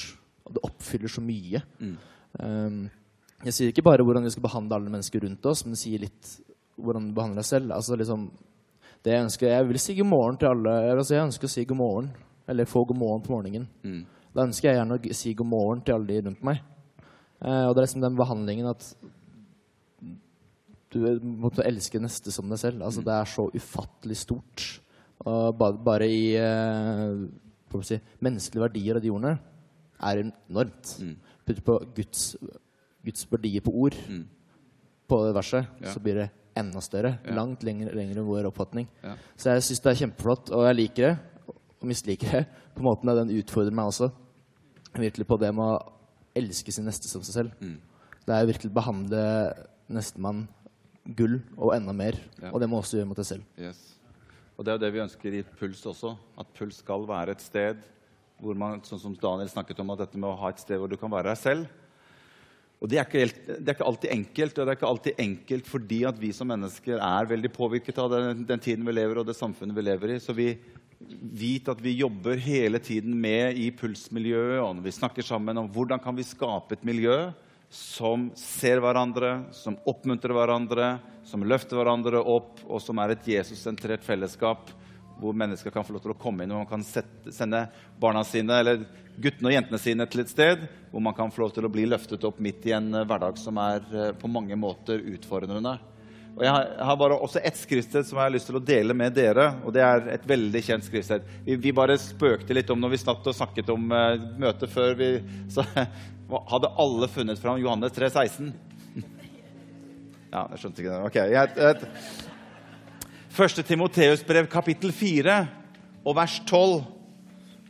og 0.51 0.57
det 0.57 0.65
oppfyller 0.67 1.11
så 1.11 1.23
mye. 1.23 1.61
Mm. 1.79 1.93
Um, 2.39 2.81
jeg 3.45 3.55
sier 3.55 3.71
ikke 3.71 3.85
bare 3.85 4.03
hvordan 4.05 4.27
vi 4.27 4.31
skal 4.33 4.45
behandle 4.45 4.77
alle 4.77 4.91
mennesker 4.93 5.23
rundt 5.23 5.45
oss, 5.49 5.63
men 5.65 5.73
det 5.73 5.81
sier 5.81 6.03
litt 6.03 6.33
hvordan 6.81 7.07
du 7.09 7.15
behandler 7.17 7.41
deg 7.41 7.49
selv. 7.49 7.73
Altså 7.75 7.97
liksom, 7.97 8.27
det 9.01 9.15
Jeg 9.15 9.25
ønsker, 9.25 9.47
jeg 9.49 9.67
vil 9.67 9.79
si 9.81 9.95
god 9.97 10.09
morgen 10.11 10.37
til 10.37 10.51
alle. 10.51 10.73
Altså 10.93 11.15
jeg 11.15 11.25
ønsker 11.25 11.49
å 11.49 11.53
si 11.55 11.65
god 11.65 11.79
morgen, 11.79 12.11
eller 12.47 12.69
få 12.69 12.83
god 12.85 12.99
morgen 12.99 13.23
på 13.25 13.33
morgenen. 13.33 13.65
Mm. 13.81 14.03
Da 14.35 14.45
ønsker 14.45 14.69
jeg 14.69 14.77
gjerne 14.77 14.97
å 14.99 15.17
si 15.17 15.33
god 15.33 15.49
morgen 15.49 15.81
til 15.81 15.97
alle 15.97 16.11
de 16.11 16.21
rundt 16.27 16.45
meg. 16.45 16.61
Eh, 17.41 17.65
og 17.65 17.73
det 17.73 17.81
er 17.81 17.87
liksom 17.87 18.05
den 18.05 18.19
behandlingen 18.19 18.69
at 18.69 18.91
du 20.91 20.99
måtte 21.23 21.65
elske 21.65 22.01
neste 22.03 22.33
som 22.35 22.49
deg 22.51 22.59
selv. 22.61 22.83
Altså 22.85 23.01
Det 23.01 23.15
er 23.15 23.29
så 23.31 23.47
ufattelig 23.55 24.17
stort. 24.21 24.67
Og 25.25 25.55
bare, 25.57 25.77
bare 25.81 26.09
i 26.09 26.23
eh, 26.37 27.81
si, 27.87 27.97
menneskelige 28.21 28.67
verdier 28.67 28.99
av 28.99 29.03
de 29.03 29.13
ordene 29.13 29.39
er 30.01 30.23
enormt. 30.25 30.95
Mm. 31.01 31.15
Putt 31.45 31.63
på 31.65 31.77
Guds, 31.95 32.35
Guds 33.05 33.25
verdier 33.31 33.61
på 33.65 33.73
ord 33.73 33.95
Mm. 34.09 34.27
på 35.07 35.25
det 35.25 35.33
verset, 35.35 35.67
Ja. 35.81 35.91
så 35.93 35.99
blir 35.99 36.15
det 36.15 36.29
enda 36.55 36.79
større. 36.81 37.19
Ja. 37.25 37.33
Langt 37.35 37.63
lenger, 37.63 37.93
lenger 37.93 38.17
enn 38.17 38.25
vår 38.27 38.45
oppfatning. 38.51 38.87
Ja. 39.03 39.15
Så 39.37 39.53
jeg 39.53 39.61
syns 39.63 39.79
det 39.81 39.91
er 39.91 40.05
kjempeflott, 40.05 40.51
og 40.51 40.65
jeg 40.67 40.75
liker 40.75 41.07
det. 41.07 41.19
Og 41.81 41.87
misliker 41.87 42.31
det 42.31 42.47
på 42.75 42.81
måten 42.83 43.09
at 43.09 43.15
den 43.27 43.35
utfordrer 43.41 43.71
meg 43.73 43.85
også. 43.89 44.11
Virkelig 44.93 45.25
på 45.27 45.39
det 45.39 45.53
med 45.55 45.63
å 45.63 45.91
elske 46.35 46.71
sin 46.71 46.85
neste 46.85 47.07
som 47.07 47.21
seg 47.23 47.33
selv. 47.33 47.51
Mm. 47.61 47.77
Det 48.25 48.35
er 48.35 48.45
virkelig 48.45 48.69
å 48.71 48.73
behandle 48.73 49.53
nestemann 49.89 50.47
gull 51.17 51.41
og 51.57 51.73
enda 51.75 51.91
mer. 51.93 52.13
Ja. 52.41 52.51
Og 52.53 52.59
det 52.61 52.69
må 52.69 52.77
også 52.81 52.97
gjøre 52.99 53.07
mot 53.07 53.17
deg 53.17 53.25
selv. 53.25 53.43
Yes. 53.57 53.97
Og 54.57 54.65
det 54.65 54.71
er 54.71 54.77
jo 54.77 54.83
det 54.85 54.93
vi 54.93 54.99
ønsker 55.01 55.33
i 55.39 55.43
Puls 55.57 55.81
også. 55.89 56.15
At 56.37 56.45
Puls 56.53 56.75
skal 56.83 57.07
være 57.07 57.31
et 57.31 57.41
sted 57.41 57.77
hvor 58.41 58.57
man, 58.57 58.81
sånn 58.87 59.01
som 59.01 59.15
Daniel 59.21 59.49
snakket 59.51 59.79
om, 59.83 59.93
at 59.93 60.03
dette 60.03 60.19
med 60.19 60.31
å 60.31 60.39
ha 60.41 60.51
et 60.51 60.61
sted 60.61 60.81
hvor 60.81 60.89
du 60.91 60.97
kan 60.99 61.11
være 61.13 61.31
deg 61.31 61.39
selv. 61.39 61.77
Og 62.81 62.89
det 62.89 62.97
er, 62.97 63.05
ikke 63.05 63.21
helt, 63.21 63.41
det 63.45 63.69
er 63.69 63.75
ikke 63.75 63.89
alltid 63.91 64.13
enkelt, 64.15 64.55
og 64.57 64.65
det 64.65 64.71
er 64.71 64.77
ikke 64.79 64.89
alltid 64.89 65.19
enkelt 65.21 65.67
fordi 65.69 65.99
at 66.09 66.17
vi 66.17 66.31
som 66.33 66.49
mennesker 66.49 66.97
er 66.97 67.29
veldig 67.29 67.51
påvirket 67.53 67.99
av 68.01 68.09
den, 68.15 68.41
den 68.49 68.63
tiden 68.63 68.87
vi 68.87 68.95
lever 68.97 69.21
og 69.21 69.27
det 69.27 69.37
samfunnet 69.37 69.77
vi 69.77 69.85
lever 69.85 70.15
i. 70.15 70.17
Så 70.23 70.33
vi 70.33 70.55
vet 71.21 71.69
at 71.69 71.81
vi 71.81 71.93
jobber 71.99 72.41
hele 72.41 72.81
tiden 72.81 73.13
med 73.21 73.59
i 73.61 73.69
Pulsmiljøet, 73.77 74.57
og 74.63 74.75
når 74.77 74.87
vi 74.89 74.97
snakker 74.97 75.25
sammen 75.25 75.61
om 75.61 75.69
hvordan 75.73 76.01
kan 76.01 76.17
vi 76.17 76.25
skape 76.25 76.77
et 76.77 76.85
miljø 76.87 77.29
som 77.71 78.27
ser 78.35 78.81
hverandre, 78.83 79.45
som 79.55 79.77
oppmuntrer 79.87 80.33
hverandre, 80.35 80.95
som 81.23 81.45
løfter 81.45 81.77
hverandre 81.79 82.19
opp, 82.19 82.59
og 82.65 82.81
som 82.83 82.99
er 82.99 83.13
et 83.13 83.29
Jesus-sentrert 83.37 84.03
fellesskap 84.03 84.73
hvor 85.21 85.37
mennesker 85.37 85.73
kan 85.73 85.85
få 85.85 85.93
lov 85.95 86.01
til 86.03 86.15
å 86.15 86.19
komme 86.19 86.43
inn, 86.43 86.51
hvor 86.53 86.63
man 86.63 86.69
kan 86.69 86.85
sette, 86.85 87.31
sende 87.33 87.67
barna 88.01 88.23
sine 88.25 88.57
eller 88.63 88.83
guttene 89.21 89.51
og 89.51 89.53
jentene 89.53 89.79
sine 89.81 90.07
til 90.09 90.23
et 90.23 90.31
sted 90.31 90.65
hvor 90.91 91.03
man 91.03 91.15
kan 91.15 91.31
få 91.31 91.43
lov 91.43 91.53
til 91.55 91.67
å 91.67 91.71
bli 91.71 91.85
løftet 91.89 92.25
opp 92.27 92.41
midt 92.43 92.65
i 92.67 92.75
en 92.75 92.89
eh, 92.95 93.05
hverdag 93.07 93.37
som 93.39 93.59
er 93.61 93.85
eh, 93.93 94.11
på 94.17 94.29
mange 94.31 94.57
måter 94.59 95.03
utfordrende. 95.13 95.77
Og 96.31 96.45
Jeg 96.45 96.51
har, 96.87 96.95
bare 96.95 97.17
også 97.19 97.41
ett 97.43 97.59
skriftsted 97.59 98.07
som 98.07 98.17
jeg 98.17 98.23
har 98.23 98.33
lyst 98.33 98.47
til 98.47 98.57
å 98.57 98.63
dele 98.63 98.95
med 98.95 99.13
dere. 99.13 99.49
og 99.65 99.75
Det 99.75 99.83
er 99.83 100.07
et 100.13 100.27
veldig 100.27 100.61
kjent 100.63 100.87
skriftsted. 100.87 101.27
Vi, 101.45 101.57
vi 101.59 101.73
bare 101.75 101.99
spøkte 101.99 102.55
litt 102.55 102.71
om 102.71 102.79
når 102.79 102.93
vi 102.93 103.01
snatt 103.03 103.27
og 103.27 103.35
snakket 103.35 103.71
om 103.73 103.91
uh, 103.91 104.15
møtet 104.39 104.71
før. 104.71 104.95
vi 104.95 105.11
så, 105.53 105.65
Hadde 106.47 106.71
alle 106.79 107.09
funnet 107.11 107.39
fram 107.43 107.59
Johannes 107.59 107.91
3, 107.97 108.09
16? 108.15 108.53
Ja, 110.31 110.45
jeg 110.53 110.61
skjønte 110.61 110.79
ikke 110.79 110.93
det. 110.93 110.99
Ok, 111.09 111.17
jeg, 111.27 111.49
jeg, 111.59 112.29
Første 113.31 113.63
Timoteus 113.63 114.25
brev, 114.27 114.43
kapittel 114.51 114.91
4 114.91 115.33
og 116.03 116.15
vers 116.17 116.33
12. 116.43 116.81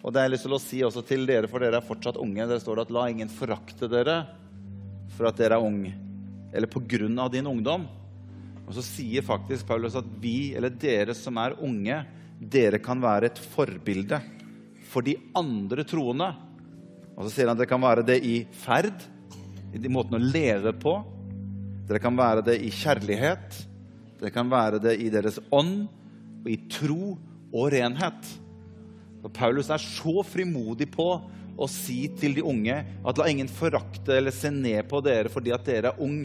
Og 0.02 0.08
det 0.10 0.17
har 0.17 0.26
jeg 0.26 0.34
lyst 0.34 0.47
til 0.47 0.56
å 0.58 0.60
si 0.63 0.80
også 0.82 1.04
til 1.06 1.28
dere, 1.30 1.45
for 1.52 1.62
dere 1.62 1.78
er 1.78 1.86
fortsatt 1.86 2.17
unge. 2.17 2.47
Der 2.50 2.63
står 2.63 2.80
det 2.80 2.86
at 2.88 2.93
la 2.97 3.04
ingen 3.12 3.30
forakte 3.30 3.86
dere 3.91 4.15
for 5.13 5.30
at 5.30 5.38
dere 5.38 5.60
er 5.60 5.67
unge, 5.67 5.93
eller 6.50 6.65
på 6.65 6.82
grunn 6.89 7.21
av 7.21 7.30
din 7.36 7.45
ungdom. 7.45 7.86
Og 8.65 8.74
så 8.74 8.82
sier 8.88 9.21
faktisk 9.28 9.69
Paulus 9.69 10.00
at 10.02 10.10
vi, 10.24 10.56
eller 10.58 10.74
dere 10.74 11.13
som 11.13 11.38
er 11.38 11.60
unge, 11.62 12.02
dere 12.41 12.82
kan 12.82 13.06
være 13.06 13.30
et 13.30 13.45
forbilde 13.54 14.17
for 14.89 15.06
de 15.06 15.13
andre 15.38 15.86
troende. 15.86 16.34
Og 17.13 17.28
så 17.28 17.36
sier 17.36 17.45
han 17.45 17.54
at 17.54 17.62
dere 17.62 17.76
kan 17.78 17.86
være 17.86 18.10
det 18.10 18.17
i 18.26 18.39
ferd, 18.65 19.06
i 19.78 19.93
måten 19.93 20.17
å 20.17 20.26
leve 20.26 20.74
på. 20.74 21.04
Dere 21.86 22.02
kan 22.02 22.17
være 22.17 22.50
det 22.50 22.63
i 22.65 22.74
kjærlighet. 22.74 23.67
Dere 24.22 24.34
kan 24.34 24.50
være 24.52 24.80
det 24.82 25.00
i 25.02 25.10
deres 25.10 25.40
ånd, 25.50 25.88
og 26.42 26.50
i 26.50 26.58
tro 26.70 27.16
og 27.52 27.72
renhet. 27.74 28.28
Og 29.22 29.30
Paulus 29.34 29.70
er 29.74 29.82
så 29.82 30.22
frimodig 30.26 30.88
på 30.94 31.08
å 31.62 31.68
si 31.70 32.06
til 32.18 32.38
de 32.38 32.46
unge 32.46 32.78
at 32.82 33.20
la 33.20 33.28
ingen 33.30 33.50
forakte 33.52 34.16
eller 34.18 34.34
se 34.34 34.50
ned 34.54 34.88
på 34.90 35.02
dere 35.06 35.30
fordi 35.30 35.54
at 35.54 35.66
dere 35.68 35.92
er 35.92 36.02
ung. 36.02 36.24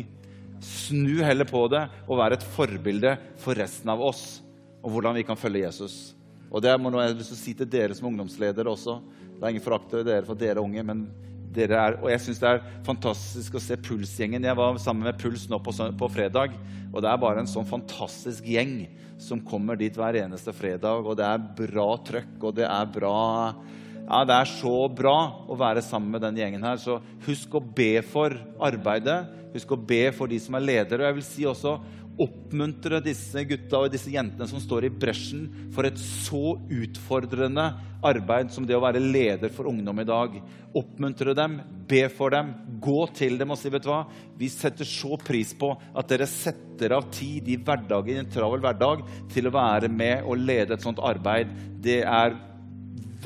Snu 0.65 1.21
heller 1.21 1.49
på 1.49 1.67
det 1.69 1.83
og 2.07 2.17
vær 2.21 2.37
et 2.37 2.47
forbilde 2.55 3.17
for 3.43 3.59
resten 3.59 3.91
av 3.93 4.01
oss 4.01 4.39
og 4.81 4.93
hvordan 4.95 5.19
vi 5.19 5.27
kan 5.27 5.39
følge 5.39 5.67
Jesus. 5.67 6.15
Og 6.49 6.63
det 6.63 6.73
må 6.79 6.93
jeg 6.95 7.17
lyst 7.19 7.33
til 7.33 7.37
å 7.37 7.43
si 7.43 7.55
til 7.59 7.69
dere 7.69 7.97
som 7.97 8.09
ungdomsledere 8.09 8.71
også. 8.71 9.01
La 9.43 9.51
ingen 9.51 9.65
forakte 9.65 10.05
dere 10.07 10.25
for 10.25 10.39
dere 10.39 10.61
er 10.61 10.63
unge, 10.63 10.85
men 10.87 11.03
dere 11.55 11.79
er 11.81 11.97
Og 12.03 12.11
jeg 12.11 12.23
syns 12.25 12.43
det 12.43 12.51
er 12.51 12.63
fantastisk 12.87 13.57
å 13.57 13.63
se 13.63 13.79
Puls-gjengen. 13.81 14.45
Jeg 14.45 14.59
var 14.59 14.79
sammen 14.83 15.07
med 15.09 15.19
Puls 15.21 15.47
nå 15.51 15.61
på, 15.63 15.73
på 15.73 16.09
fredag, 16.13 16.57
og 16.93 17.03
det 17.03 17.11
er 17.11 17.23
bare 17.23 17.43
en 17.43 17.51
sånn 17.51 17.69
fantastisk 17.69 18.47
gjeng 18.47 18.87
som 19.21 19.41
kommer 19.41 19.79
dit 19.81 19.95
hver 19.97 20.19
eneste 20.21 20.53
fredag, 20.53 21.07
og 21.07 21.17
det 21.17 21.25
er 21.25 21.47
bra 21.57 21.89
trøkk, 22.05 22.37
og 22.43 22.57
det 22.59 22.67
er 22.69 22.93
bra 22.93 23.17
ja, 24.07 24.21
Det 24.23 24.37
er 24.37 24.51
så 24.51 24.75
bra 24.93 25.17
å 25.51 25.57
være 25.59 25.83
sammen 25.83 26.13
med 26.15 26.23
den 26.23 26.37
gjengen 26.39 26.63
her. 26.63 26.79
Så 26.79 27.01
husk 27.27 27.57
å 27.59 27.61
be 27.61 27.99
for 28.07 28.37
arbeidet. 28.63 29.25
Husk 29.57 29.73
å 29.75 29.81
be 29.81 30.05
for 30.15 30.31
de 30.31 30.39
som 30.39 30.55
er 30.55 30.63
ledere. 30.63 31.03
Og 31.03 31.09
jeg 31.09 31.17
vil 31.17 31.27
si 31.27 31.47
også 31.49 31.73
oppmuntre 32.23 33.01
disse 33.05 33.43
gutta 33.49 33.83
og 33.83 33.93
disse 33.93 34.11
jentene 34.13 34.49
som 34.49 34.61
står 34.63 34.87
i 34.87 34.93
bresjen 34.93 35.45
for 35.75 35.89
et 35.89 35.99
så 36.01 36.57
utfordrende 36.57 37.67
arbeid 38.07 38.53
som 38.55 38.67
det 38.67 38.77
å 38.77 38.83
være 38.85 39.03
leder 39.03 39.53
for 39.53 39.69
ungdom 39.69 40.01
i 40.01 40.07
dag. 40.09 40.39
Oppmuntre 40.77 41.35
dem, 41.37 41.59
be 41.89 42.07
for 42.13 42.33
dem, 42.33 42.55
gå 42.83 42.99
til 43.17 43.37
dem 43.41 43.53
og 43.53 43.61
si 43.61 43.73
vet 43.73 43.85
du 43.85 43.91
hva, 43.91 44.03
vi 44.39 44.49
setter 44.53 44.89
så 44.89 45.19
pris 45.21 45.53
på 45.59 45.73
at 45.77 46.09
dere 46.13 46.29
setter 46.31 46.97
av 46.97 47.09
tid 47.13 47.49
i 47.53 47.59
hverdagen, 47.61 48.17
i 48.17 48.25
en 48.25 48.33
travel 48.33 48.65
hverdag 48.65 49.05
til 49.33 49.49
å 49.49 49.57
være 49.57 49.93
med 49.93 50.25
og 50.25 50.41
lede 50.41 50.77
et 50.77 50.85
sånt 50.85 51.03
arbeid. 51.03 51.53
Det 51.85 52.03
er 52.03 52.37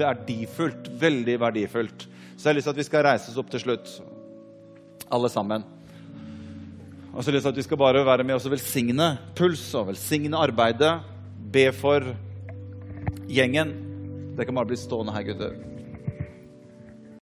verdifullt. 0.01 0.91
Veldig 1.01 1.37
verdifullt. 1.41 2.07
Så 2.37 2.49
jeg 2.49 2.53
har 2.53 2.59
lyst 2.59 2.71
til 2.71 2.77
at 2.77 2.81
vi 2.81 2.89
skal 2.89 3.05
reise 3.07 3.31
oss 3.31 3.39
opp 3.41 3.51
til 3.53 3.63
slutt, 3.63 3.91
alle 5.13 5.31
sammen. 5.33 5.67
Og 7.11 7.25
så 7.25 7.33
lyst 7.35 7.43
til 7.43 7.53
at 7.53 7.59
vi 7.59 7.67
skal 7.67 7.81
bare 7.81 8.05
være 8.07 8.25
med 8.25 8.39
og 8.39 8.53
velsigne 8.53 9.17
puls 9.37 9.65
og 9.75 9.89
velsigne 9.91 10.39
arbeidet. 10.39 11.01
Be 11.53 11.73
for 11.75 12.13
gjengen. 13.31 13.75
Det 14.37 14.47
kan 14.47 14.55
bare 14.55 14.71
bli 14.71 14.79
stående 14.79 15.15
her, 15.15 15.27
gutter. 15.27 15.70